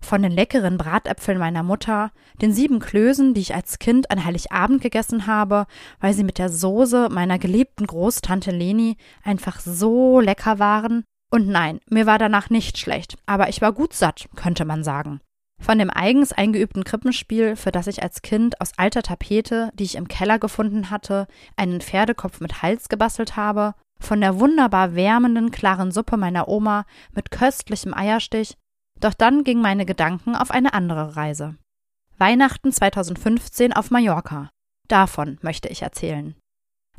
Von 0.00 0.22
den 0.22 0.30
leckeren 0.30 0.78
Bratäpfeln 0.78 1.38
meiner 1.38 1.62
Mutter, 1.62 2.12
den 2.40 2.52
sieben 2.52 2.78
Klößen, 2.78 3.34
die 3.34 3.40
ich 3.40 3.54
als 3.54 3.78
Kind 3.78 4.10
an 4.10 4.24
Heiligabend 4.24 4.80
gegessen 4.80 5.26
habe, 5.26 5.66
weil 6.00 6.14
sie 6.14 6.22
mit 6.22 6.38
der 6.38 6.50
Soße 6.50 7.08
meiner 7.10 7.38
geliebten 7.38 7.86
Großtante 7.86 8.52
Leni 8.52 8.96
einfach 9.24 9.58
so 9.58 10.20
lecker 10.20 10.58
waren. 10.58 11.04
Und 11.30 11.48
nein, 11.48 11.80
mir 11.90 12.06
war 12.06 12.18
danach 12.18 12.48
nicht 12.48 12.78
schlecht, 12.78 13.16
aber 13.26 13.48
ich 13.48 13.60
war 13.60 13.72
gut 13.72 13.92
satt, 13.92 14.28
könnte 14.36 14.64
man 14.64 14.84
sagen. 14.84 15.20
Von 15.60 15.78
dem 15.78 15.90
eigens 15.90 16.32
eingeübten 16.32 16.84
Krippenspiel, 16.84 17.56
für 17.56 17.72
das 17.72 17.88
ich 17.88 18.02
als 18.02 18.22
Kind 18.22 18.60
aus 18.60 18.72
alter 18.76 19.02
Tapete, 19.02 19.70
die 19.74 19.84
ich 19.84 19.96
im 19.96 20.08
Keller 20.08 20.38
gefunden 20.38 20.90
hatte, 20.90 21.26
einen 21.56 21.80
Pferdekopf 21.80 22.40
mit 22.40 22.62
Hals 22.62 22.88
gebastelt 22.88 23.36
habe, 23.36 23.74
von 24.00 24.20
der 24.20 24.38
wunderbar 24.38 24.94
wärmenden, 24.94 25.50
klaren 25.50 25.90
Suppe 25.90 26.16
meiner 26.16 26.48
Oma 26.48 26.84
mit 27.12 27.30
köstlichem 27.32 27.92
Eierstich 27.92 28.54
doch 29.00 29.14
dann 29.14 29.44
gingen 29.44 29.62
meine 29.62 29.86
Gedanken 29.86 30.34
auf 30.34 30.50
eine 30.50 30.74
andere 30.74 31.16
Reise. 31.16 31.56
Weihnachten 32.18 32.72
2015 32.72 33.72
auf 33.72 33.90
Mallorca. 33.90 34.50
Davon 34.88 35.38
möchte 35.42 35.68
ich 35.68 35.82
erzählen. 35.82 36.34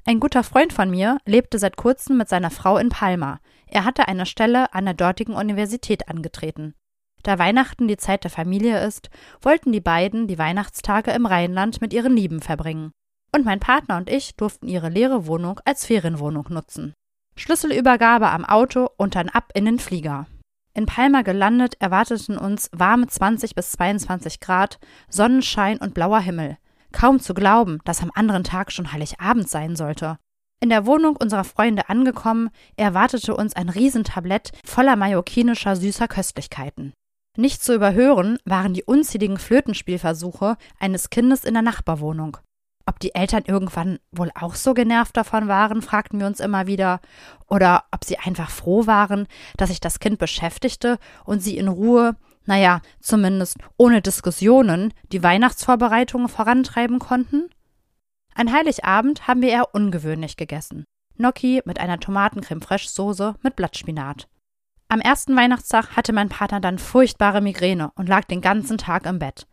Ein 0.05 0.19
guter 0.19 0.43
Freund 0.43 0.71
von 0.71 0.89
mir 0.89 1.17
lebte 1.25 1.59
seit 1.59 1.75
kurzem 1.75 2.17
mit 2.17 2.29
seiner 2.29 2.51
Frau 2.51 2.77
in 2.77 2.89
Palma. 2.89 3.39
Er 3.67 3.83
hatte 3.83 4.07
eine 4.07 4.25
Stelle 4.25 4.73
an 4.73 4.85
der 4.85 4.93
dortigen 4.93 5.33
Universität 5.33 6.07
angetreten. 6.07 6.73
Da 7.23 7.37
Weihnachten 7.37 7.87
die 7.87 7.97
Zeit 7.97 8.23
der 8.23 8.31
Familie 8.31 8.83
ist, 8.85 9.09
wollten 9.41 9.71
die 9.71 9.81
beiden 9.81 10.27
die 10.27 10.37
Weihnachtstage 10.37 11.11
im 11.11 11.25
Rheinland 11.25 11.81
mit 11.81 11.93
ihren 11.93 12.15
Lieben 12.15 12.41
verbringen. 12.41 12.91
Und 13.33 13.45
mein 13.45 13.59
Partner 13.59 13.97
und 13.97 14.09
ich 14.09 14.35
durften 14.35 14.67
ihre 14.67 14.89
leere 14.89 15.27
Wohnung 15.27 15.59
als 15.65 15.85
Ferienwohnung 15.85 16.47
nutzen. 16.49 16.93
Schlüsselübergabe 17.35 18.29
am 18.29 18.45
Auto 18.45 18.89
und 18.97 19.15
dann 19.15 19.29
ab 19.29 19.51
in 19.53 19.65
den 19.65 19.79
Flieger. 19.79 20.27
In 20.73 20.85
Palma 20.85 21.21
gelandet 21.21 21.75
erwarteten 21.79 22.37
uns 22.37 22.69
warme 22.71 23.07
20 23.07 23.55
bis 23.55 23.71
22 23.71 24.39
Grad, 24.39 24.79
Sonnenschein 25.09 25.77
und 25.77 25.93
blauer 25.93 26.19
Himmel. 26.19 26.57
Kaum 26.91 27.19
zu 27.19 27.33
glauben, 27.33 27.79
dass 27.85 28.01
am 28.01 28.11
anderen 28.13 28.43
Tag 28.43 28.71
schon 28.71 28.91
Heiligabend 28.91 29.49
sein 29.49 29.75
sollte. 29.75 30.17
In 30.61 30.69
der 30.69 30.85
Wohnung 30.85 31.15
unserer 31.15 31.43
Freunde 31.43 31.87
angekommen, 31.87 32.49
erwartete 32.75 33.35
uns 33.35 33.55
ein 33.55 33.69
Riesentablett 33.69 34.51
voller 34.65 34.95
mallorquinischer 34.95 35.75
süßer 35.75 36.07
Köstlichkeiten. 36.07 36.93
Nicht 37.39 37.63
zu 37.63 37.73
überhören 37.73 38.37
waren 38.43 38.73
die 38.73 38.83
unzähligen 38.83 39.37
Flötenspielversuche 39.37 40.57
eines 40.77 41.09
Kindes 41.09 41.45
in 41.45 41.53
der 41.53 41.63
Nachbarwohnung. 41.63 42.35
Ob 42.85 42.99
die 42.99 43.15
Eltern 43.15 43.43
irgendwann 43.47 43.99
wohl 44.11 44.29
auch 44.35 44.55
so 44.55 44.73
genervt 44.73 45.15
davon 45.15 45.47
waren, 45.47 45.81
fragten 45.81 46.19
wir 46.19 46.27
uns 46.27 46.41
immer 46.41 46.67
wieder, 46.67 46.99
oder 47.47 47.85
ob 47.93 48.03
sie 48.03 48.19
einfach 48.19 48.49
froh 48.49 48.87
waren, 48.87 49.25
dass 49.55 49.69
sich 49.69 49.79
das 49.79 50.01
Kind 50.01 50.19
beschäftigte 50.19 50.99
und 51.23 51.39
sie 51.39 51.57
in 51.57 51.69
Ruhe, 51.69 52.17
naja, 52.43 52.81
zumindest 52.99 53.55
ohne 53.77 54.01
Diskussionen, 54.01 54.93
die 55.13 55.23
Weihnachtsvorbereitungen 55.23 56.27
vorantreiben 56.27 56.99
konnten? 56.99 57.49
Ein 58.35 58.51
Heiligabend 58.51 59.29
haben 59.29 59.41
wir 59.41 59.51
eher 59.51 59.73
ungewöhnlich 59.73 60.35
gegessen. 60.35 60.83
Gnocchi 61.15 61.61
mit 61.63 61.79
einer 61.79 62.01
Tomatencreme 62.01 62.61
Fraiche 62.61 62.89
Soße 62.89 63.35
mit 63.43 63.55
Blattspinat. 63.55 64.27
Am 64.91 65.01
ersten 65.01 65.35
Weihnachtstag 65.35 65.95
hatte 65.95 66.13
mein 66.13 66.29
Partner 66.29 66.59
dann 66.59 66.79
furchtbare 66.79 67.41
Migräne 67.41 67.91
und 67.93 68.09
lag 68.09 68.23
den 68.25 68.41
ganzen 68.41 68.79
Tag 68.79 69.05
im 69.05 69.19
Bett. 69.19 69.45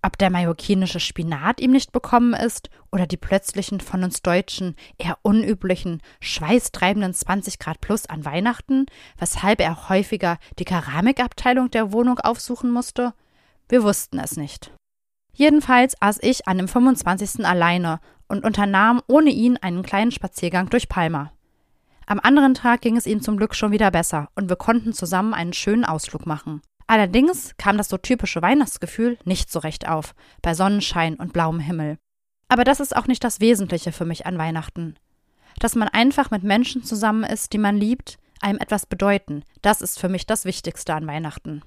Ob 0.00 0.16
der 0.16 0.30
mallorquinische 0.30 0.98
Spinat 0.98 1.60
ihm 1.60 1.72
nicht 1.72 1.92
bekommen 1.92 2.32
ist 2.32 2.70
oder 2.90 3.06
die 3.06 3.18
plötzlichen 3.18 3.80
von 3.80 4.02
uns 4.02 4.22
Deutschen 4.22 4.76
eher 4.96 5.18
unüblichen, 5.20 6.00
schweißtreibenden 6.20 7.12
20 7.12 7.58
Grad 7.58 7.82
plus 7.82 8.06
an 8.06 8.24
Weihnachten, 8.24 8.86
weshalb 9.18 9.60
er 9.60 9.90
häufiger 9.90 10.38
die 10.58 10.64
Keramikabteilung 10.64 11.70
der 11.70 11.92
Wohnung 11.92 12.18
aufsuchen 12.20 12.70
musste, 12.70 13.12
wir 13.68 13.82
wussten 13.82 14.18
es 14.18 14.38
nicht. 14.38 14.72
Jedenfalls 15.34 16.00
aß 16.00 16.18
ich 16.22 16.48
an 16.48 16.56
dem 16.56 16.68
25. 16.68 17.44
alleine 17.44 18.00
und 18.26 18.42
unternahm 18.42 19.02
ohne 19.06 19.30
ihn 19.30 19.58
einen 19.58 19.82
kleinen 19.82 20.12
Spaziergang 20.12 20.70
durch 20.70 20.88
Palma. 20.88 21.30
Am 22.10 22.20
anderen 22.20 22.54
Tag 22.54 22.80
ging 22.80 22.96
es 22.96 23.04
ihm 23.04 23.20
zum 23.20 23.36
Glück 23.36 23.54
schon 23.54 23.70
wieder 23.70 23.90
besser 23.90 24.30
und 24.34 24.48
wir 24.48 24.56
konnten 24.56 24.94
zusammen 24.94 25.34
einen 25.34 25.52
schönen 25.52 25.84
Ausflug 25.84 26.24
machen. 26.24 26.62
Allerdings 26.86 27.54
kam 27.58 27.76
das 27.76 27.90
so 27.90 27.98
typische 27.98 28.40
Weihnachtsgefühl 28.40 29.18
nicht 29.26 29.52
so 29.52 29.58
recht 29.58 29.86
auf, 29.86 30.14
bei 30.40 30.54
Sonnenschein 30.54 31.16
und 31.16 31.34
blauem 31.34 31.60
Himmel. 31.60 31.98
Aber 32.48 32.64
das 32.64 32.80
ist 32.80 32.96
auch 32.96 33.08
nicht 33.08 33.22
das 33.24 33.40
Wesentliche 33.40 33.92
für 33.92 34.06
mich 34.06 34.24
an 34.24 34.38
Weihnachten. 34.38 34.94
Dass 35.58 35.74
man 35.74 35.88
einfach 35.88 36.30
mit 36.30 36.44
Menschen 36.44 36.82
zusammen 36.82 37.24
ist, 37.24 37.52
die 37.52 37.58
man 37.58 37.76
liebt, 37.76 38.16
einem 38.40 38.58
etwas 38.58 38.86
bedeuten, 38.86 39.44
das 39.60 39.82
ist 39.82 40.00
für 40.00 40.08
mich 40.08 40.24
das 40.24 40.46
Wichtigste 40.46 40.94
an 40.94 41.06
Weihnachten. 41.06 41.60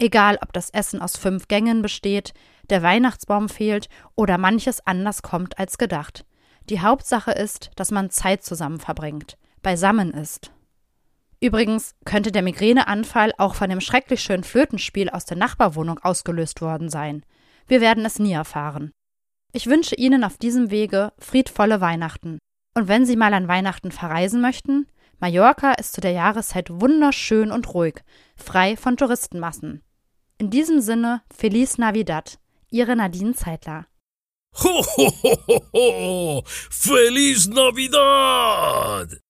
Egal, 0.00 0.36
ob 0.42 0.52
das 0.52 0.70
Essen 0.70 1.00
aus 1.00 1.16
fünf 1.16 1.46
Gängen 1.46 1.80
besteht, 1.80 2.34
der 2.70 2.82
Weihnachtsbaum 2.82 3.48
fehlt 3.48 3.88
oder 4.16 4.36
manches 4.36 4.84
anders 4.84 5.22
kommt 5.22 5.60
als 5.60 5.78
gedacht. 5.78 6.26
Die 6.70 6.80
Hauptsache 6.80 7.30
ist, 7.30 7.70
dass 7.76 7.92
man 7.92 8.10
Zeit 8.10 8.42
zusammen 8.42 8.80
verbringt, 8.80 9.36
beisammen 9.66 10.12
ist. 10.12 10.52
Übrigens 11.40 11.96
könnte 12.04 12.30
der 12.30 12.42
Migräneanfall 12.42 13.32
auch 13.36 13.56
von 13.56 13.68
dem 13.68 13.80
schrecklich 13.80 14.20
schönen 14.20 14.44
Flötenspiel 14.44 15.10
aus 15.10 15.24
der 15.24 15.36
Nachbarwohnung 15.36 15.98
ausgelöst 15.98 16.60
worden 16.60 16.88
sein. 16.88 17.26
Wir 17.66 17.80
werden 17.80 18.04
es 18.04 18.20
nie 18.20 18.32
erfahren. 18.32 18.92
Ich 19.52 19.66
wünsche 19.66 19.96
Ihnen 19.96 20.22
auf 20.22 20.38
diesem 20.38 20.70
Wege 20.70 21.12
friedvolle 21.18 21.80
Weihnachten. 21.80 22.38
Und 22.76 22.86
wenn 22.86 23.04
Sie 23.06 23.16
mal 23.16 23.34
an 23.34 23.48
Weihnachten 23.48 23.90
verreisen 23.90 24.40
möchten, 24.40 24.86
Mallorca 25.18 25.72
ist 25.72 25.94
zu 25.94 26.00
der 26.00 26.12
Jahreszeit 26.12 26.70
wunderschön 26.70 27.50
und 27.50 27.74
ruhig, 27.74 28.04
frei 28.36 28.76
von 28.76 28.96
Touristenmassen. 28.96 29.82
In 30.38 30.50
diesem 30.50 30.80
Sinne, 30.80 31.22
Feliz 31.34 31.76
Navidad, 31.76 32.38
Ihre 32.70 32.94
Nadine 32.94 33.34
Zeitler. 33.34 33.88
Ho, 34.62 34.84
ho, 34.96 35.12
ho, 35.22 35.38
ho, 35.48 35.62
ho! 35.72 36.42
Feliz 36.46 37.48
Navidad! 37.48 39.25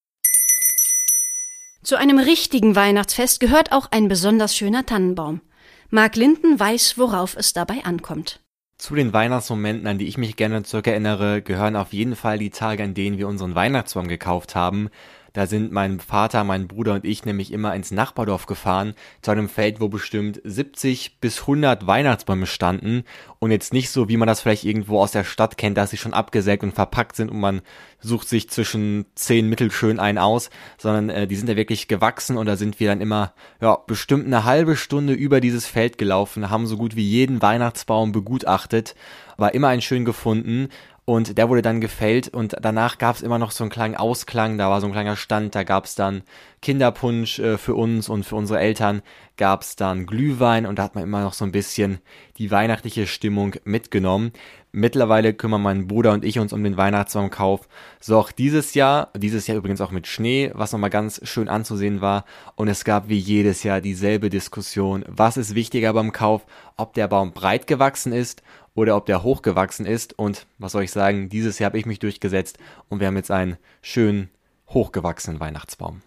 Zu 1.87 1.95
einem 1.95 2.19
richtigen 2.19 2.75
Weihnachtsfest 2.75 3.39
gehört 3.39 3.71
auch 3.71 3.93
ein 3.93 4.09
besonders 4.09 4.57
schöner 4.57 4.87
Tannenbaum. 4.87 5.41
Mark 5.89 6.17
Linden 6.17 6.59
weiß, 6.59 6.99
worauf 6.99 7.37
es 7.37 7.53
dabei 7.53 7.85
ankommt. 7.85 8.41
Zu 8.77 8.97
den 8.97 9.13
Weihnachtsmomenten, 9.13 9.87
an 9.87 9.97
die 9.97 10.09
ich 10.09 10.19
mich 10.19 10.35
gerne 10.35 10.65
zurückerinnere, 10.65 11.43
gehören 11.43 11.77
auf 11.77 11.93
jeden 11.93 12.17
Fall 12.17 12.41
die 12.41 12.51
Tage, 12.51 12.83
an 12.83 12.95
denen 12.95 13.19
wir 13.19 13.29
unseren 13.29 13.55
Weihnachtsbaum 13.55 14.09
gekauft 14.09 14.57
haben. 14.57 14.89
Da 15.37 15.47
sind 15.47 15.71
mein 15.71 16.01
Vater, 16.01 16.45
mein 16.45 16.67
Bruder 16.67 16.95
und 16.95 17.05
ich 17.05 17.27
nämlich 17.27 17.53
immer 17.53 17.75
ins 17.75 17.91
Nachbardorf 17.91 18.47
gefahren, 18.47 18.95
zu 19.21 19.33
einem 19.33 19.51
Feld, 19.51 19.83
wo 19.83 19.89
bestimmt 19.89 20.41
70 20.43 21.21
bis 21.21 21.43
100 21.43 21.87
Weihnachtsbäume 21.87 22.47
standen. 22.47 23.05
Und 23.39 23.51
jetzt 23.51 23.75
nicht 23.75 23.91
so, 23.91 24.09
wie 24.09 24.17
man 24.17 24.29
das 24.29 24.41
vielleicht 24.41 24.65
irgendwo 24.65 24.99
aus 24.99 25.13
der 25.13 25.25
Stadt 25.25 25.59
kennt, 25.59 25.77
dass 25.77 25.91
sie 25.91 25.99
schon 25.99 26.15
abgesägt 26.15 26.63
und 26.63 26.73
verpackt 26.73 27.17
sind 27.17 27.31
und 27.31 27.39
man 27.39 27.61
sucht 28.01 28.31
sich 28.31 28.49
zwischen 28.49 29.05
zehn 29.15 29.51
mittelschön 29.51 30.01
einen 30.01 30.17
aus, 30.17 30.49
sondern 30.79 31.11
äh, 31.11 31.27
die 31.27 31.37
sind 31.37 31.51
ja 31.51 31.57
wirklich 31.57 31.87
gewachsen 31.87 32.39
und 32.39 32.47
da 32.47 32.57
sind 32.57 32.81
wir 32.81 32.89
dann 32.89 33.03
immer, 33.03 33.35
ja, 33.61 33.77
bestimmt 33.87 34.25
eine 34.25 34.45
halbe 34.45 34.75
Stunde 34.75 35.13
über 35.13 35.43
dieses 35.43 35.67
Feld 35.67 35.99
gelaufen, 35.99 36.49
haben 36.49 36.67
so 36.67 36.79
gut 36.79 36.97
wie 36.97 37.07
jeden 37.07 37.43
Weihnachtsbaum 37.43 38.13
begutachtet, 38.13 38.95
war 39.37 39.53
immer 39.53 39.69
einen 39.69 39.83
schön 39.83 40.07
gefunden 40.07 40.71
und 41.07 41.39
der 41.39 41.49
wurde 41.49 41.63
dann 41.63 41.81
gefällt 41.81 42.29
und 42.29 42.57
danach 42.61 42.99
gab 42.99 43.17
es 43.17 43.23
immer 43.23 43.39
noch 43.39 43.53
so 43.53 43.65
einen 43.65 43.71
kleinen 43.71 43.95
Ausklang, 43.95 44.59
da 44.59 44.69
war 44.69 44.81
so 44.81 44.89
ein 44.89 44.93
kleiner 44.93 45.17
Stand, 45.17 45.55
da 45.55 45.63
gab 45.63 45.85
es 45.87 45.95
dann 45.95 46.23
Kinderpunsch 46.67 47.39
äh, 47.39 47.59
für 47.59 47.77
uns 47.77 48.09
und 48.09 48.25
für 48.25 48.35
unsere 48.35 48.59
Eltern, 48.59 49.03
gab 49.37 49.63
es 49.63 49.77
dann 49.77 50.05
Glühwein 50.05 50.67
und 50.67 50.81
da 50.81 50.83
hat 50.83 50.97
man 50.97 51.05
immer 51.05 51.23
noch 51.23 51.33
so 51.33 51.45
ein 51.45 51.53
bisschen 51.53 52.01
die 52.39 52.51
weihnachtliche 52.51 53.07
Stimmung 53.07 53.55
mitgenommen. 53.63 54.33
Mittlerweile 54.73 55.33
kümmern 55.33 55.63
mein 55.63 55.87
Bruder 55.87 56.11
und 56.11 56.25
ich 56.25 56.41
uns 56.41 56.53
um 56.53 56.65
den 56.65 56.77
Weihnachtsbaumkauf. 56.77 57.69
So 58.01 58.19
auch 58.19 58.33
dieses 58.33 58.75
Jahr, 58.75 59.11
dieses 59.17 59.47
Jahr 59.47 59.59
übrigens 59.59 59.81
auch 59.81 59.93
mit 59.93 60.09
Schnee, 60.09 60.51
was 60.55 60.73
nochmal 60.73 60.91
ganz 60.91 61.21
schön 61.23 61.49
anzusehen 61.49 62.01
war. 62.01 62.25
Und 62.57 62.67
es 62.67 62.85
gab 62.85 63.09
wie 63.09 63.19
jedes 63.19 63.63
Jahr 63.63 63.81
dieselbe 63.81 64.29
Diskussion. 64.29 65.05
Was 65.07 65.37
ist 65.37 65.55
wichtiger 65.55 65.93
beim 65.93 66.11
Kauf? 66.11 66.47
Ob 66.77 66.95
der 66.95 67.07
Baum 67.07 67.31
breit 67.33 67.69
gewachsen 67.69 68.13
ist 68.13 68.43
oder 68.75 68.97
ob 68.97 69.07
der 69.07 69.23
hochgewachsen 69.23 69.87
ist. 69.87 70.19
Und 70.19 70.49
was 70.59 70.73
soll 70.73 70.83
ich 70.83 70.91
sagen, 70.91 71.29
dieses 71.29 71.61
Jahr 71.61 71.71
habe 71.71 71.79
ich 71.79 71.87
mich 71.87 72.01
durchgesetzt 72.01 72.59
und 72.89 72.99
wir 72.99 73.07
haben 73.07 73.17
jetzt 73.17 73.31
einen 73.31 73.57
schönen 73.83 74.31
hochgewachsenen 74.69 75.39
Weihnachtsbaum. 75.39 76.03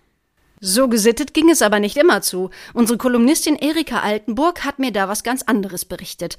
So 0.61 0.89
gesittet 0.89 1.33
ging 1.33 1.49
es 1.49 1.61
aber 1.61 1.79
nicht 1.79 1.95
immer 1.95 2.21
zu. 2.21 2.49
Unsere 2.73 2.97
Kolumnistin 2.97 3.55
Erika 3.55 4.01
Altenburg 4.01 4.65
hat 4.65 4.77
mir 4.77 4.91
da 4.91 5.07
was 5.07 5.23
ganz 5.23 5.43
anderes 5.43 5.85
berichtet. 5.85 6.37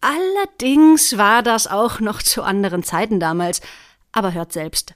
Allerdings 0.00 1.18
war 1.18 1.42
das 1.42 1.66
auch 1.66 2.00
noch 2.00 2.22
zu 2.22 2.42
anderen 2.42 2.84
Zeiten 2.84 3.18
damals. 3.18 3.60
Aber 4.12 4.32
hört 4.32 4.52
selbst. 4.52 4.94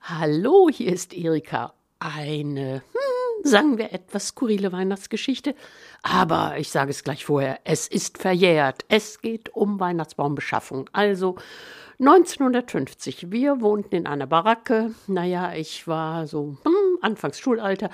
Hallo, 0.00 0.68
hier 0.72 0.92
ist 0.92 1.12
Erika. 1.12 1.74
Eine, 1.98 2.82
hm, 2.92 3.44
sagen 3.44 3.76
wir, 3.76 3.92
etwas 3.92 4.28
skurrile 4.28 4.72
Weihnachtsgeschichte. 4.72 5.54
Aber 6.02 6.54
ich 6.56 6.70
sage 6.70 6.90
es 6.90 7.04
gleich 7.04 7.26
vorher, 7.26 7.60
es 7.64 7.86
ist 7.86 8.16
verjährt. 8.16 8.84
Es 8.88 9.20
geht 9.20 9.54
um 9.54 9.78
Weihnachtsbaumbeschaffung. 9.78 10.88
Also 10.92 11.36
1950. 11.98 13.30
Wir 13.30 13.60
wohnten 13.60 13.94
in 13.94 14.06
einer 14.06 14.26
Baracke. 14.26 14.94
Naja, 15.06 15.52
ich 15.54 15.86
war 15.86 16.26
so 16.26 16.56
hm, 16.64 16.79
Anfangs 17.00 17.38
Schulalter. 17.38 17.90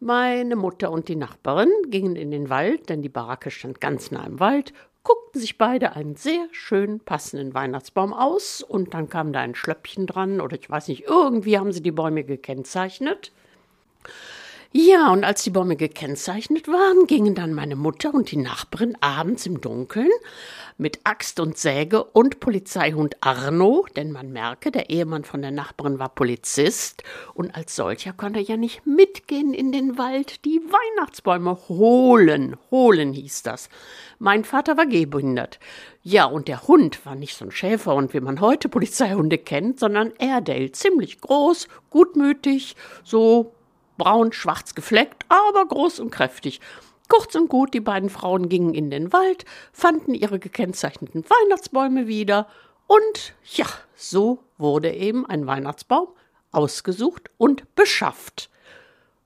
Meine 0.00 0.56
Mutter 0.56 0.90
und 0.90 1.08
die 1.08 1.16
Nachbarin 1.16 1.70
gingen 1.88 2.16
in 2.16 2.30
den 2.30 2.50
Wald, 2.50 2.88
denn 2.88 3.02
die 3.02 3.08
Baracke 3.08 3.50
stand 3.50 3.80
ganz 3.80 4.10
nah 4.10 4.24
im 4.24 4.40
Wald, 4.40 4.72
guckten 5.02 5.40
sich 5.40 5.58
beide 5.58 5.94
einen 5.94 6.16
sehr 6.16 6.46
schön 6.52 7.00
passenden 7.00 7.54
Weihnachtsbaum 7.54 8.12
aus 8.12 8.62
und 8.62 8.94
dann 8.94 9.08
kam 9.08 9.32
da 9.32 9.40
ein 9.40 9.54
Schlöppchen 9.54 10.06
dran 10.06 10.40
oder 10.40 10.58
ich 10.58 10.68
weiß 10.68 10.88
nicht, 10.88 11.04
irgendwie 11.06 11.58
haben 11.58 11.72
sie 11.72 11.82
die 11.82 11.92
Bäume 11.92 12.24
gekennzeichnet. 12.24 13.32
Ja, 14.72 15.12
und 15.12 15.24
als 15.24 15.42
die 15.42 15.50
Bäume 15.50 15.74
gekennzeichnet 15.74 16.68
waren, 16.68 17.08
gingen 17.08 17.34
dann 17.34 17.54
meine 17.54 17.74
Mutter 17.74 18.14
und 18.14 18.30
die 18.30 18.36
Nachbarin 18.36 18.96
abends 19.00 19.44
im 19.44 19.60
Dunkeln 19.60 20.10
mit 20.78 21.00
Axt 21.02 21.40
und 21.40 21.58
Säge 21.58 22.04
und 22.04 22.38
Polizeihund 22.38 23.16
Arno, 23.20 23.84
denn 23.96 24.12
man 24.12 24.30
merke, 24.30 24.70
der 24.70 24.88
Ehemann 24.88 25.24
von 25.24 25.42
der 25.42 25.50
Nachbarin 25.50 25.98
war 25.98 26.10
Polizist 26.10 27.02
und 27.34 27.52
als 27.56 27.74
solcher 27.74 28.12
konnte 28.12 28.38
er 28.38 28.44
ja 28.44 28.56
nicht 28.56 28.86
mitgehen 28.86 29.54
in 29.54 29.72
den 29.72 29.98
Wald, 29.98 30.44
die 30.44 30.60
Weihnachtsbäume 30.60 31.58
holen. 31.68 32.56
Holen 32.70 33.12
hieß 33.12 33.42
das. 33.42 33.70
Mein 34.20 34.44
Vater 34.44 34.76
war 34.76 34.86
gehbehindert. 34.86 35.58
Ja, 36.04 36.26
und 36.26 36.46
der 36.46 36.68
Hund 36.68 37.04
war 37.04 37.16
nicht 37.16 37.34
so 37.36 37.44
ein 37.44 37.50
Schäferhund, 37.50 38.14
wie 38.14 38.20
man 38.20 38.40
heute 38.40 38.68
Polizeihunde 38.68 39.38
kennt, 39.38 39.80
sondern 39.80 40.12
Airedale, 40.20 40.70
ziemlich 40.70 41.20
groß, 41.20 41.66
gutmütig, 41.90 42.76
so 43.02 43.52
braun-schwarz 44.00 44.74
gefleckt, 44.74 45.24
aber 45.28 45.66
groß 45.66 46.00
und 46.00 46.10
kräftig. 46.10 46.60
Kurz 47.08 47.34
und 47.34 47.48
gut, 47.48 47.74
die 47.74 47.80
beiden 47.80 48.08
Frauen 48.08 48.48
gingen 48.48 48.72
in 48.72 48.90
den 48.90 49.12
Wald, 49.12 49.44
fanden 49.72 50.14
ihre 50.14 50.38
gekennzeichneten 50.38 51.24
Weihnachtsbäume 51.28 52.06
wieder 52.06 52.48
und 52.86 53.34
ja, 53.44 53.66
so 53.94 54.38
wurde 54.58 54.92
eben 54.92 55.26
ein 55.26 55.46
Weihnachtsbaum 55.46 56.08
ausgesucht 56.50 57.30
und 57.36 57.74
beschafft. 57.74 58.48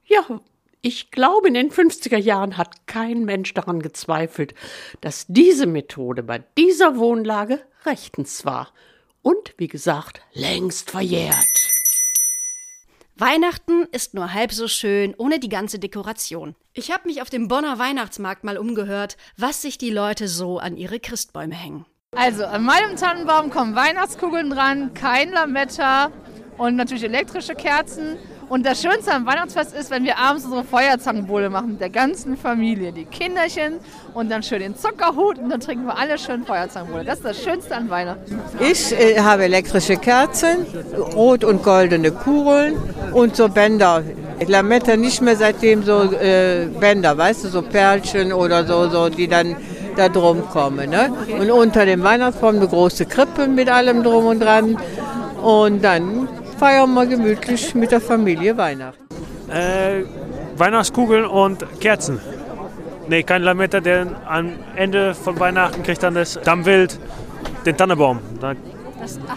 Ja, 0.07 0.41
ich 0.83 1.11
glaube, 1.11 1.49
in 1.49 1.55
den 1.55 1.71
50er 1.71 2.19
Jahren 2.19 2.59
hat 2.59 2.87
kein 2.87 3.25
Mensch 3.25 3.55
daran 3.55 3.81
gezweifelt, 3.81 4.55
dass 5.01 5.25
diese 5.29 5.67
Methode 5.67 6.23
bei 6.23 6.43
dieser 6.59 6.99
Wohnlage 6.99 7.61
rechtens 7.87 8.45
war. 8.45 8.73
Und, 9.23 9.55
wie 9.57 9.69
gesagt, 9.69 10.21
längst 10.35 10.91
verjährt. 10.91 11.74
Weihnachten 13.17 13.85
ist 13.93 14.15
nur 14.15 14.35
halb 14.35 14.53
so 14.53 14.67
schön 14.67 15.15
ohne 15.17 15.39
die 15.39 15.49
ganze 15.49 15.79
Dekoration. 15.79 16.57
Ich 16.73 16.91
habe 16.91 17.07
mich 17.07 17.23
auf 17.23 17.31
dem 17.31 17.47
Bonner 17.47 17.79
Weihnachtsmarkt 17.79 18.43
mal 18.43 18.59
umgehört, 18.59 19.17
was 19.37 19.63
sich 19.63 19.79
die 19.79 19.91
Leute 19.91 20.27
so 20.27 20.59
an 20.59 20.77
ihre 20.77 20.99
Christbäume 20.99 21.55
hängen. 21.55 21.87
Also, 22.17 22.45
an 22.45 22.65
meinem 22.65 22.97
Tannenbaum 22.97 23.51
kommen 23.51 23.77
Weihnachtskugeln 23.77 24.51
dran, 24.51 24.95
kein 24.95 25.31
Lametta 25.31 26.11
und 26.59 26.75
natürlich 26.75 27.05
elektrische 27.05 27.55
Kerzen. 27.55 28.17
Und 28.49 28.67
das 28.67 28.83
Schönste 28.83 29.13
am 29.13 29.27
Weihnachtsfest 29.27 29.75
ist, 29.75 29.91
wenn 29.91 30.05
wir 30.05 30.19
abends 30.19 30.45
unsere 30.45 30.65
Feuerzangenbowle 30.65 31.51
machen 31.51 31.73
mit 31.73 31.81
der 31.81 31.91
ganzen 31.91 32.37
Familie, 32.37 32.93
die 32.93 33.05
Kinderchen 33.05 33.81
und 34.13 34.31
dann 34.31 34.43
schön 34.43 34.61
den 34.61 34.77
Zuckerhut 34.77 35.39
und 35.39 35.51
dann 35.51 35.61
trinken 35.61 35.87
wir 35.87 35.97
alle 35.97 36.19
schön 36.19 36.45
Feuerzangenbowle. 36.45 37.05
Das 37.05 37.19
ist 37.19 37.25
das 37.25 37.43
Schönste 37.43 37.75
an 37.75 37.89
Weihnachten. 37.91 38.41
Ich 38.61 38.93
äh, 38.93 39.21
habe 39.21 39.45
elektrische 39.45 39.97
Kerzen, 39.97 40.67
rot 41.15 41.45
und 41.45 41.63
goldene 41.63 42.13
Kugeln 42.13 42.77
und 43.13 43.37
so 43.37 43.49
Bänder. 43.49 44.03
Lametta 44.47 44.97
nicht 44.97 45.23
mehr 45.23 45.37
seitdem 45.37 45.83
so 45.83 46.13
äh, 46.13 46.67
Bänder, 46.79 47.17
weißt 47.17 47.45
du, 47.45 47.49
so 47.49 47.63
Perlchen 47.63 48.33
oder 48.33 48.65
so, 48.65 48.89
so 48.89 49.09
die 49.09 49.29
dann 49.29 49.57
da 49.97 50.09
drum 50.09 50.49
kommen. 50.51 50.91
Ne? 50.91 51.13
Und 51.39 51.51
unter 51.51 51.87
dem 51.87 52.03
Weihnachtsbaum 52.03 52.57
eine 52.57 52.69
große 52.69 53.07
Krippe 53.07 53.47
mit 53.47 53.69
allem 53.69 54.03
drum 54.03 54.27
und 54.27 54.41
dran. 54.41 54.77
Und 55.41 55.85
dann 55.85 56.29
feiern 56.59 56.95
wir 56.95 57.07
gemütlich 57.07 57.75
mit 57.75 57.91
der 57.91 58.01
Familie 58.01 58.57
Weihnachten. 58.57 59.05
Äh, 59.51 60.05
Weihnachtskugeln 60.57 61.27
und 61.27 61.65
Kerzen. 61.81 62.21
Nee, 63.09 63.23
kein 63.23 63.43
Lametta, 63.43 63.81
der 63.81 64.07
am 64.27 64.53
Ende 64.77 65.15
von 65.15 65.39
Weihnachten 65.39 65.83
kriegt 65.83 66.03
dann 66.03 66.15
das 66.15 66.41
Dammwild, 66.43 66.99
den 67.67 67.77
Tannebaum. 67.77 68.21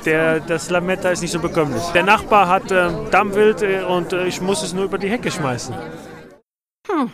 Der, 0.05 0.39
das 0.39 0.69
Lametta 0.69 1.09
ist 1.09 1.21
nicht 1.21 1.31
so 1.31 1.39
bekömmlich. 1.39 1.83
Der 1.93 2.03
Nachbar 2.03 2.47
hat 2.47 2.71
äh, 2.71 2.89
Dammwild 3.11 3.61
äh, 3.61 3.81
und 3.83 4.13
äh, 4.13 4.25
ich 4.25 4.39
muss 4.39 4.63
es 4.63 4.73
nur 4.73 4.85
über 4.85 4.97
die 4.97 5.09
Hecke 5.09 5.29
schmeißen. 5.29 5.75
Hm, 6.87 7.11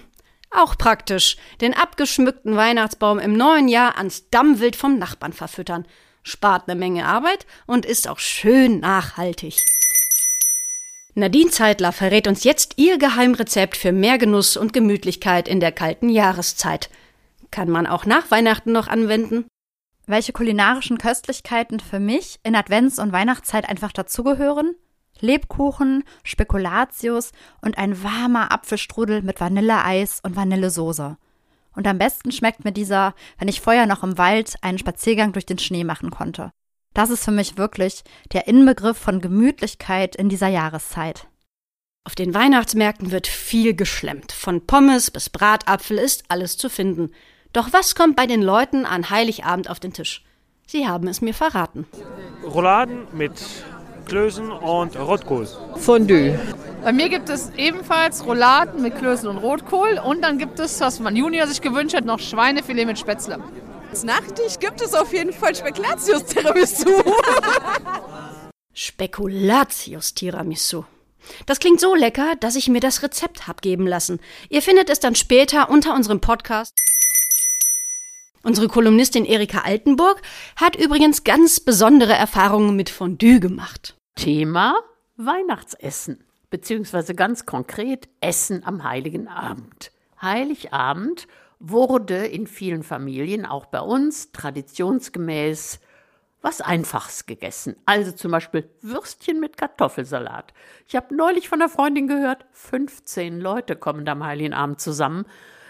auch 0.52 0.78
praktisch. 0.78 1.38
Den 1.62 1.74
abgeschmückten 1.74 2.56
Weihnachtsbaum 2.56 3.18
im 3.18 3.36
neuen 3.36 3.68
Jahr 3.68 3.98
ans 3.98 4.30
Dammwild 4.30 4.76
vom 4.76 5.00
Nachbarn 5.00 5.34
verfüttern. 5.34 5.88
Spart 6.22 6.70
eine 6.70 6.80
Menge 6.80 7.06
Arbeit 7.06 7.48
und 7.66 7.86
ist 7.86 8.08
auch 8.08 8.20
schön 8.20 8.80
nachhaltig. 8.80 9.56
Nadine 11.16 11.52
Zeitler 11.52 11.92
verrät 11.92 12.28
uns 12.28 12.44
jetzt 12.44 12.74
ihr 12.78 12.98
Geheimrezept 12.98 13.78
für 13.78 13.92
mehr 13.92 14.18
Genuss 14.18 14.58
und 14.58 14.74
Gemütlichkeit 14.74 15.48
in 15.48 15.60
der 15.60 15.72
kalten 15.72 16.10
Jahreszeit. 16.10 16.90
Kann 17.52 17.70
man 17.70 17.86
auch 17.86 18.08
nach 18.08 18.32
Weihnachten 18.32 18.72
noch 18.72 18.88
anwenden? 18.88 19.46
Welche 20.08 20.34
kulinarischen 20.34 20.98
Köstlichkeiten 20.98 21.80
für 21.80 22.00
mich 22.00 22.40
in 22.44 22.56
Advents- 22.56 23.00
und 23.00 23.12
Weihnachtszeit 23.12 23.70
einfach 23.70 23.92
dazugehören? 23.92 24.76
Lebkuchen, 25.20 26.04
Spekulatius 26.24 27.32
und 27.62 27.78
ein 27.78 28.02
warmer 28.02 28.52
Apfelstrudel 28.52 29.22
mit 29.22 29.40
Vanilleeis 29.40 30.20
und 30.24 30.36
Vanillesoße. 30.36 31.18
Und 31.76 31.88
am 31.88 32.00
besten 32.00 32.32
schmeckt 32.32 32.66
mir 32.66 32.72
dieser, 32.72 33.14
wenn 33.38 33.48
ich 33.48 33.62
vorher 33.62 33.86
noch 33.86 34.04
im 34.04 34.18
Wald 34.18 34.56
einen 34.62 34.80
Spaziergang 34.80 35.32
durch 35.32 35.46
den 35.46 35.60
Schnee 35.60 35.84
machen 35.84 36.10
konnte. 36.10 36.52
Das 36.94 37.10
ist 37.10 37.26
für 37.26 37.32
mich 37.32 37.58
wirklich 37.58 38.04
der 38.32 38.48
Inbegriff 38.48 38.98
von 38.98 39.20
Gemütlichkeit 39.20 40.16
in 40.16 40.30
dieser 40.30 40.48
Jahreszeit. 40.48 41.28
Auf 42.06 42.16
den 42.16 42.34
Weihnachtsmärkten 42.34 43.12
wird 43.12 43.28
viel 43.28 43.76
geschlemmt. 43.76 44.32
Von 44.32 44.68
Pommes 44.68 45.10
bis 45.10 45.30
Bratapfel 45.30 45.98
ist 45.98 46.26
alles 46.28 46.58
zu 46.58 46.70
finden. 46.70 47.12
Doch 47.54 47.72
was 47.72 47.96
kommt 47.96 48.16
bei 48.16 48.28
den 48.28 48.42
Leuten 48.42 48.86
an 48.86 49.10
Heiligabend 49.10 49.70
auf 49.70 49.80
den 49.80 49.94
Tisch? 49.94 50.24
Sie 50.68 50.88
haben 50.88 51.08
es 51.08 51.22
mir 51.22 51.34
verraten. 51.34 51.88
Rouladen 52.44 53.08
mit 53.14 53.34
Klößen 54.06 54.52
und 54.52 54.98
Rotkohl. 54.98 55.48
Fondue. 55.78 56.38
Bei 56.84 56.92
mir 56.92 57.08
gibt 57.10 57.30
es 57.30 57.52
ebenfalls 57.56 58.26
Rouladen 58.26 58.82
mit 58.82 58.98
Klößen 58.98 59.30
und 59.30 59.38
Rotkohl 59.38 60.00
und 60.04 60.22
dann 60.22 60.38
gibt 60.38 60.60
es, 60.60 60.82
was 60.82 61.00
mein 61.00 61.16
Junior 61.16 61.48
sich 61.48 61.62
gewünscht 61.62 61.96
hat, 61.96 62.06
noch 62.06 62.20
Schweinefilet 62.20 62.86
mit 62.86 63.00
Spätzle. 63.00 63.40
Als 63.94 64.04
Nachtisch 64.04 64.58
gibt 64.58 64.82
es 64.82 64.96
auf 64.96 65.14
jeden 65.14 65.32
Fall 65.32 65.54
Spekulatius-Tiramisu. 65.54 66.90
Spekulatius-Tiramisu. 68.74 70.86
Das 71.46 71.60
klingt 71.60 71.80
so 71.80 71.94
lecker, 71.94 72.36
dass 72.40 72.56
ich 72.56 72.70
mir 72.70 72.80
das 72.80 73.04
Rezept 73.04 73.48
hab 73.48 73.62
geben 73.62 73.86
lassen. 73.86 74.20
Ihr 74.50 74.64
findet 74.64 74.90
es 74.90 75.00
dann 75.00 75.14
später 75.14 75.70
unter 75.70 75.94
unserem 75.94 76.22
Podcast. 76.22 76.74
Unsere 78.42 78.68
Kolumnistin 78.68 79.26
Erika 79.26 79.60
Altenburg 79.60 80.24
hat 80.56 80.76
übrigens 80.76 81.24
ganz 81.24 81.60
besondere 81.60 82.14
Erfahrungen 82.14 82.76
mit 82.76 82.90
Fondue 82.90 83.40
gemacht. 83.40 83.96
Thema 84.16 84.74
Weihnachtsessen, 85.18 86.24
beziehungsweise 86.50 87.14
ganz 87.14 87.46
konkret 87.46 88.10
Essen 88.22 88.66
am 88.66 88.84
Heiligen 88.84 89.28
Abend. 89.28 89.92
Heiligabend 90.20 91.28
wurde 91.66 92.26
in 92.26 92.46
vielen 92.46 92.84
Familien, 92.84 93.46
auch 93.46 93.66
bei 93.68 93.80
uns, 93.80 94.34
traditionsgemäß 94.34 95.80
was 96.42 96.60
Einfaches 96.60 97.26
gegessen. 97.26 97.78
Also 97.86 98.12
zum 98.12 98.32
Beispiel 98.32 98.70
Würstchen 98.82 99.40
mit 99.40 99.56
Kartoffelsalat. 99.56 100.54
Ich 100.86 100.98
habe 100.98 101.16
neulich 101.16 101.48
von 101.48 101.62
einer 101.62 101.70
Freundin 101.70 102.08
gehört, 102.08 102.46
15 102.52 103.40
Leute 103.40 103.78
kommen 103.78 104.04
da 104.04 104.12
am 104.12 104.26
Heiligen 104.26 104.54
Abend 104.54 104.82
zusammen. 104.82 105.26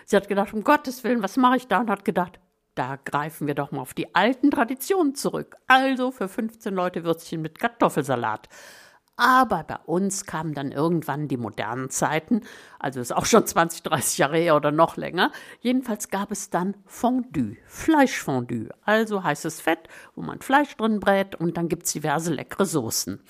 Sie 0.05 0.15
hat 0.15 0.27
gedacht, 0.27 0.51
um 0.51 0.63
Gottes 0.63 1.03
Willen, 1.03 1.21
was 1.21 1.37
mache 1.37 1.57
ich 1.57 1.67
da? 1.67 1.81
Und 1.81 1.91
hat 1.91 2.05
gedacht, 2.05 2.39
da 2.73 2.97
greifen 3.05 3.45
wir 3.45 3.53
doch 3.53 3.71
mal 3.71 3.81
auf 3.81 3.93
die 3.93 4.15
alten 4.15 4.49
Traditionen 4.49 5.13
zurück. 5.13 5.57
Also 5.67 6.09
für 6.09 6.27
15 6.27 6.73
Leute 6.73 7.03
Würstchen 7.03 7.43
mit 7.43 7.59
Kartoffelsalat. 7.59 8.49
Aber 9.15 9.63
bei 9.63 9.77
uns 9.85 10.25
kamen 10.25 10.55
dann 10.55 10.71
irgendwann 10.71 11.27
die 11.27 11.37
modernen 11.37 11.91
Zeiten, 11.91 12.41
also 12.79 12.99
ist 12.99 13.15
auch 13.15 13.25
schon 13.25 13.45
20, 13.45 13.83
30 13.83 14.17
Jahre 14.17 14.37
her 14.37 14.55
oder 14.55 14.71
noch 14.71 14.97
länger. 14.97 15.31
Jedenfalls 15.61 16.09
gab 16.09 16.31
es 16.31 16.49
dann 16.49 16.75
Fondue, 16.85 17.57
Fleischfondue, 17.67 18.69
also 18.83 19.23
heißes 19.23 19.61
Fett, 19.61 19.87
wo 20.15 20.23
man 20.23 20.41
Fleisch 20.41 20.75
drin 20.77 20.99
brät 20.99 21.35
und 21.35 21.57
dann 21.57 21.69
gibt 21.69 21.83
es 21.85 21.93
diverse 21.93 22.33
leckere 22.33 22.65
Soßen. 22.65 23.21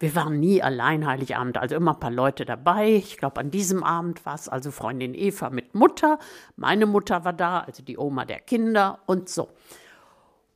Wir 0.00 0.14
waren 0.14 0.40
nie 0.40 0.62
allein 0.62 1.06
Heiligabend, 1.06 1.58
also 1.58 1.74
immer 1.74 1.94
ein 1.94 2.00
paar 2.00 2.10
Leute 2.10 2.44
dabei. 2.44 2.92
Ich 2.92 3.18
glaube, 3.18 3.40
an 3.40 3.50
diesem 3.50 3.82
Abend 3.82 4.24
war 4.24 4.36
es 4.36 4.48
also 4.48 4.70
Freundin 4.70 5.12
Eva 5.12 5.50
mit 5.50 5.74
Mutter. 5.74 6.18
Meine 6.56 6.86
Mutter 6.86 7.24
war 7.24 7.32
da, 7.32 7.60
also 7.60 7.82
die 7.82 7.98
Oma 7.98 8.24
der 8.24 8.40
Kinder 8.40 9.00
und 9.06 9.28
so. 9.28 9.48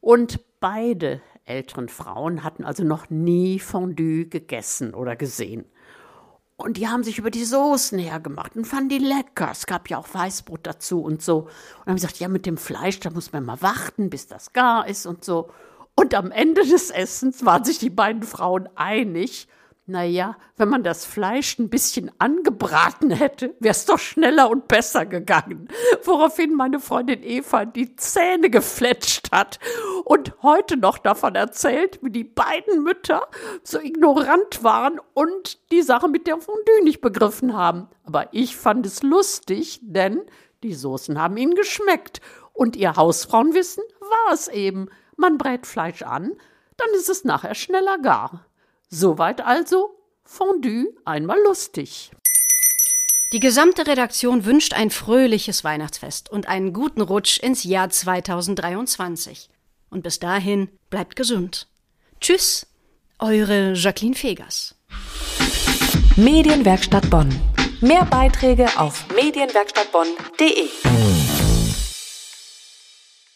Und 0.00 0.40
beide 0.61 1.20
älteren 1.44 1.88
Frauen 1.88 2.44
hatten 2.44 2.64
also 2.64 2.85
noch 2.85 3.11
nie 3.11 3.59
Fondue 3.59 4.26
gegessen 4.26 4.94
oder 4.94 5.16
gesehen. 5.16 5.64
Und 6.57 6.76
die 6.76 6.87
haben 6.87 7.02
sich 7.02 7.18
über 7.18 7.31
die 7.31 7.44
Soßen 7.44 7.98
hergemacht 7.98 8.55
und 8.55 8.66
fanden 8.66 8.90
die 8.90 8.98
lecker. 8.98 9.48
Es 9.50 9.66
gab 9.66 9.90
ja 9.90 9.98
auch 9.98 10.12
Weißbrot 10.12 10.61
dazu 10.62 11.02
und 11.02 11.20
so. 11.20 11.48
Und 11.81 11.87
haben 11.87 11.94
gesagt, 11.96 12.20
ja, 12.20 12.28
mit 12.28 12.46
dem 12.46 12.57
Fleisch, 12.57 13.00
da 13.00 13.11
muss 13.11 13.33
man 13.33 13.44
mal 13.44 13.61
warten, 13.62 14.11
bis 14.11 14.28
das 14.28 14.52
gar 14.52 14.87
ist 14.87 15.07
und 15.07 15.24
so. 15.24 15.50
Und 15.96 16.14
am 16.14 16.31
Ende 16.31 16.64
des 16.64 16.90
Essens 16.90 17.44
waren 17.44 17.64
sich 17.64 17.78
die 17.78 17.90
beiden 17.90 18.22
Frauen 18.22 18.68
einig, 18.76 19.48
naja, 19.92 20.37
wenn 20.57 20.68
man 20.68 20.83
das 20.83 21.05
Fleisch 21.05 21.59
ein 21.59 21.68
bisschen 21.68 22.11
angebraten 22.18 23.11
hätte, 23.11 23.55
wäre 23.61 23.72
es 23.72 23.85
doch 23.85 23.98
schneller 23.98 24.50
und 24.50 24.66
besser 24.66 25.07
gegangen. 25.07 25.68
Woraufhin 26.02 26.55
meine 26.55 26.81
Freundin 26.81 27.22
Eva 27.22 27.64
die 27.64 27.94
Zähne 27.94 28.50
gefletscht 28.50 29.31
hat 29.31 29.61
und 30.05 30.33
heute 30.42 30.76
noch 30.76 30.98
davon 30.98 31.37
erzählt, 31.37 32.00
wie 32.02 32.11
die 32.11 32.24
beiden 32.24 32.83
Mütter 32.83 33.28
so 33.62 33.78
ignorant 33.78 34.64
waren 34.64 34.98
und 35.14 35.70
die 35.70 35.83
Sache 35.83 36.09
mit 36.09 36.26
der 36.26 36.38
Fondue 36.38 36.83
nicht 36.83 37.00
begriffen 37.00 37.57
haben. 37.57 37.88
Aber 38.05 38.28
ich 38.33 38.57
fand 38.57 38.85
es 38.87 39.02
lustig, 39.02 39.78
denn 39.83 40.22
die 40.62 40.74
Soßen 40.74 41.20
haben 41.20 41.37
ihnen 41.37 41.55
geschmeckt. 41.55 42.20
Und 42.55 42.76
ihr 42.76 42.96
Hausfrauenwissen 42.96 43.85
war 44.00 44.35
es 44.35 44.48
eben. 44.48 44.88
Man 45.16 45.38
brät 45.38 45.66
Fleisch 45.66 46.02
an, 46.02 46.33
dann 46.76 46.88
ist 46.94 47.09
es 47.09 47.24
nachher 47.24 47.55
schneller 47.55 47.98
gar. 47.98 48.46
Soweit 48.94 49.40
also 49.40 49.88
Fondue 50.22 50.94
einmal 51.07 51.38
lustig. 51.44 52.11
Die 53.33 53.40
gesamte 53.40 53.87
Redaktion 53.87 54.44
wünscht 54.44 54.74
ein 54.74 54.90
fröhliches 54.90 55.64
Weihnachtsfest 55.64 56.31
und 56.31 56.46
einen 56.46 56.74
guten 56.74 57.00
Rutsch 57.00 57.38
ins 57.38 57.64
Jahr 57.64 57.88
2023. 57.88 59.48
Und 59.88 60.02
bis 60.02 60.18
dahin 60.18 60.68
bleibt 60.90 61.16
gesund. 61.16 61.68
Tschüss, 62.20 62.66
eure 63.18 63.72
Jacqueline 63.72 64.14
Fegers. 64.14 64.74
Medienwerkstatt 66.16 67.09
Bonn. 67.09 67.31
Mehr 67.81 68.05
Beiträge 68.05 68.68
auf 68.78 69.07
medienwerkstattbonn.de. 69.16 70.68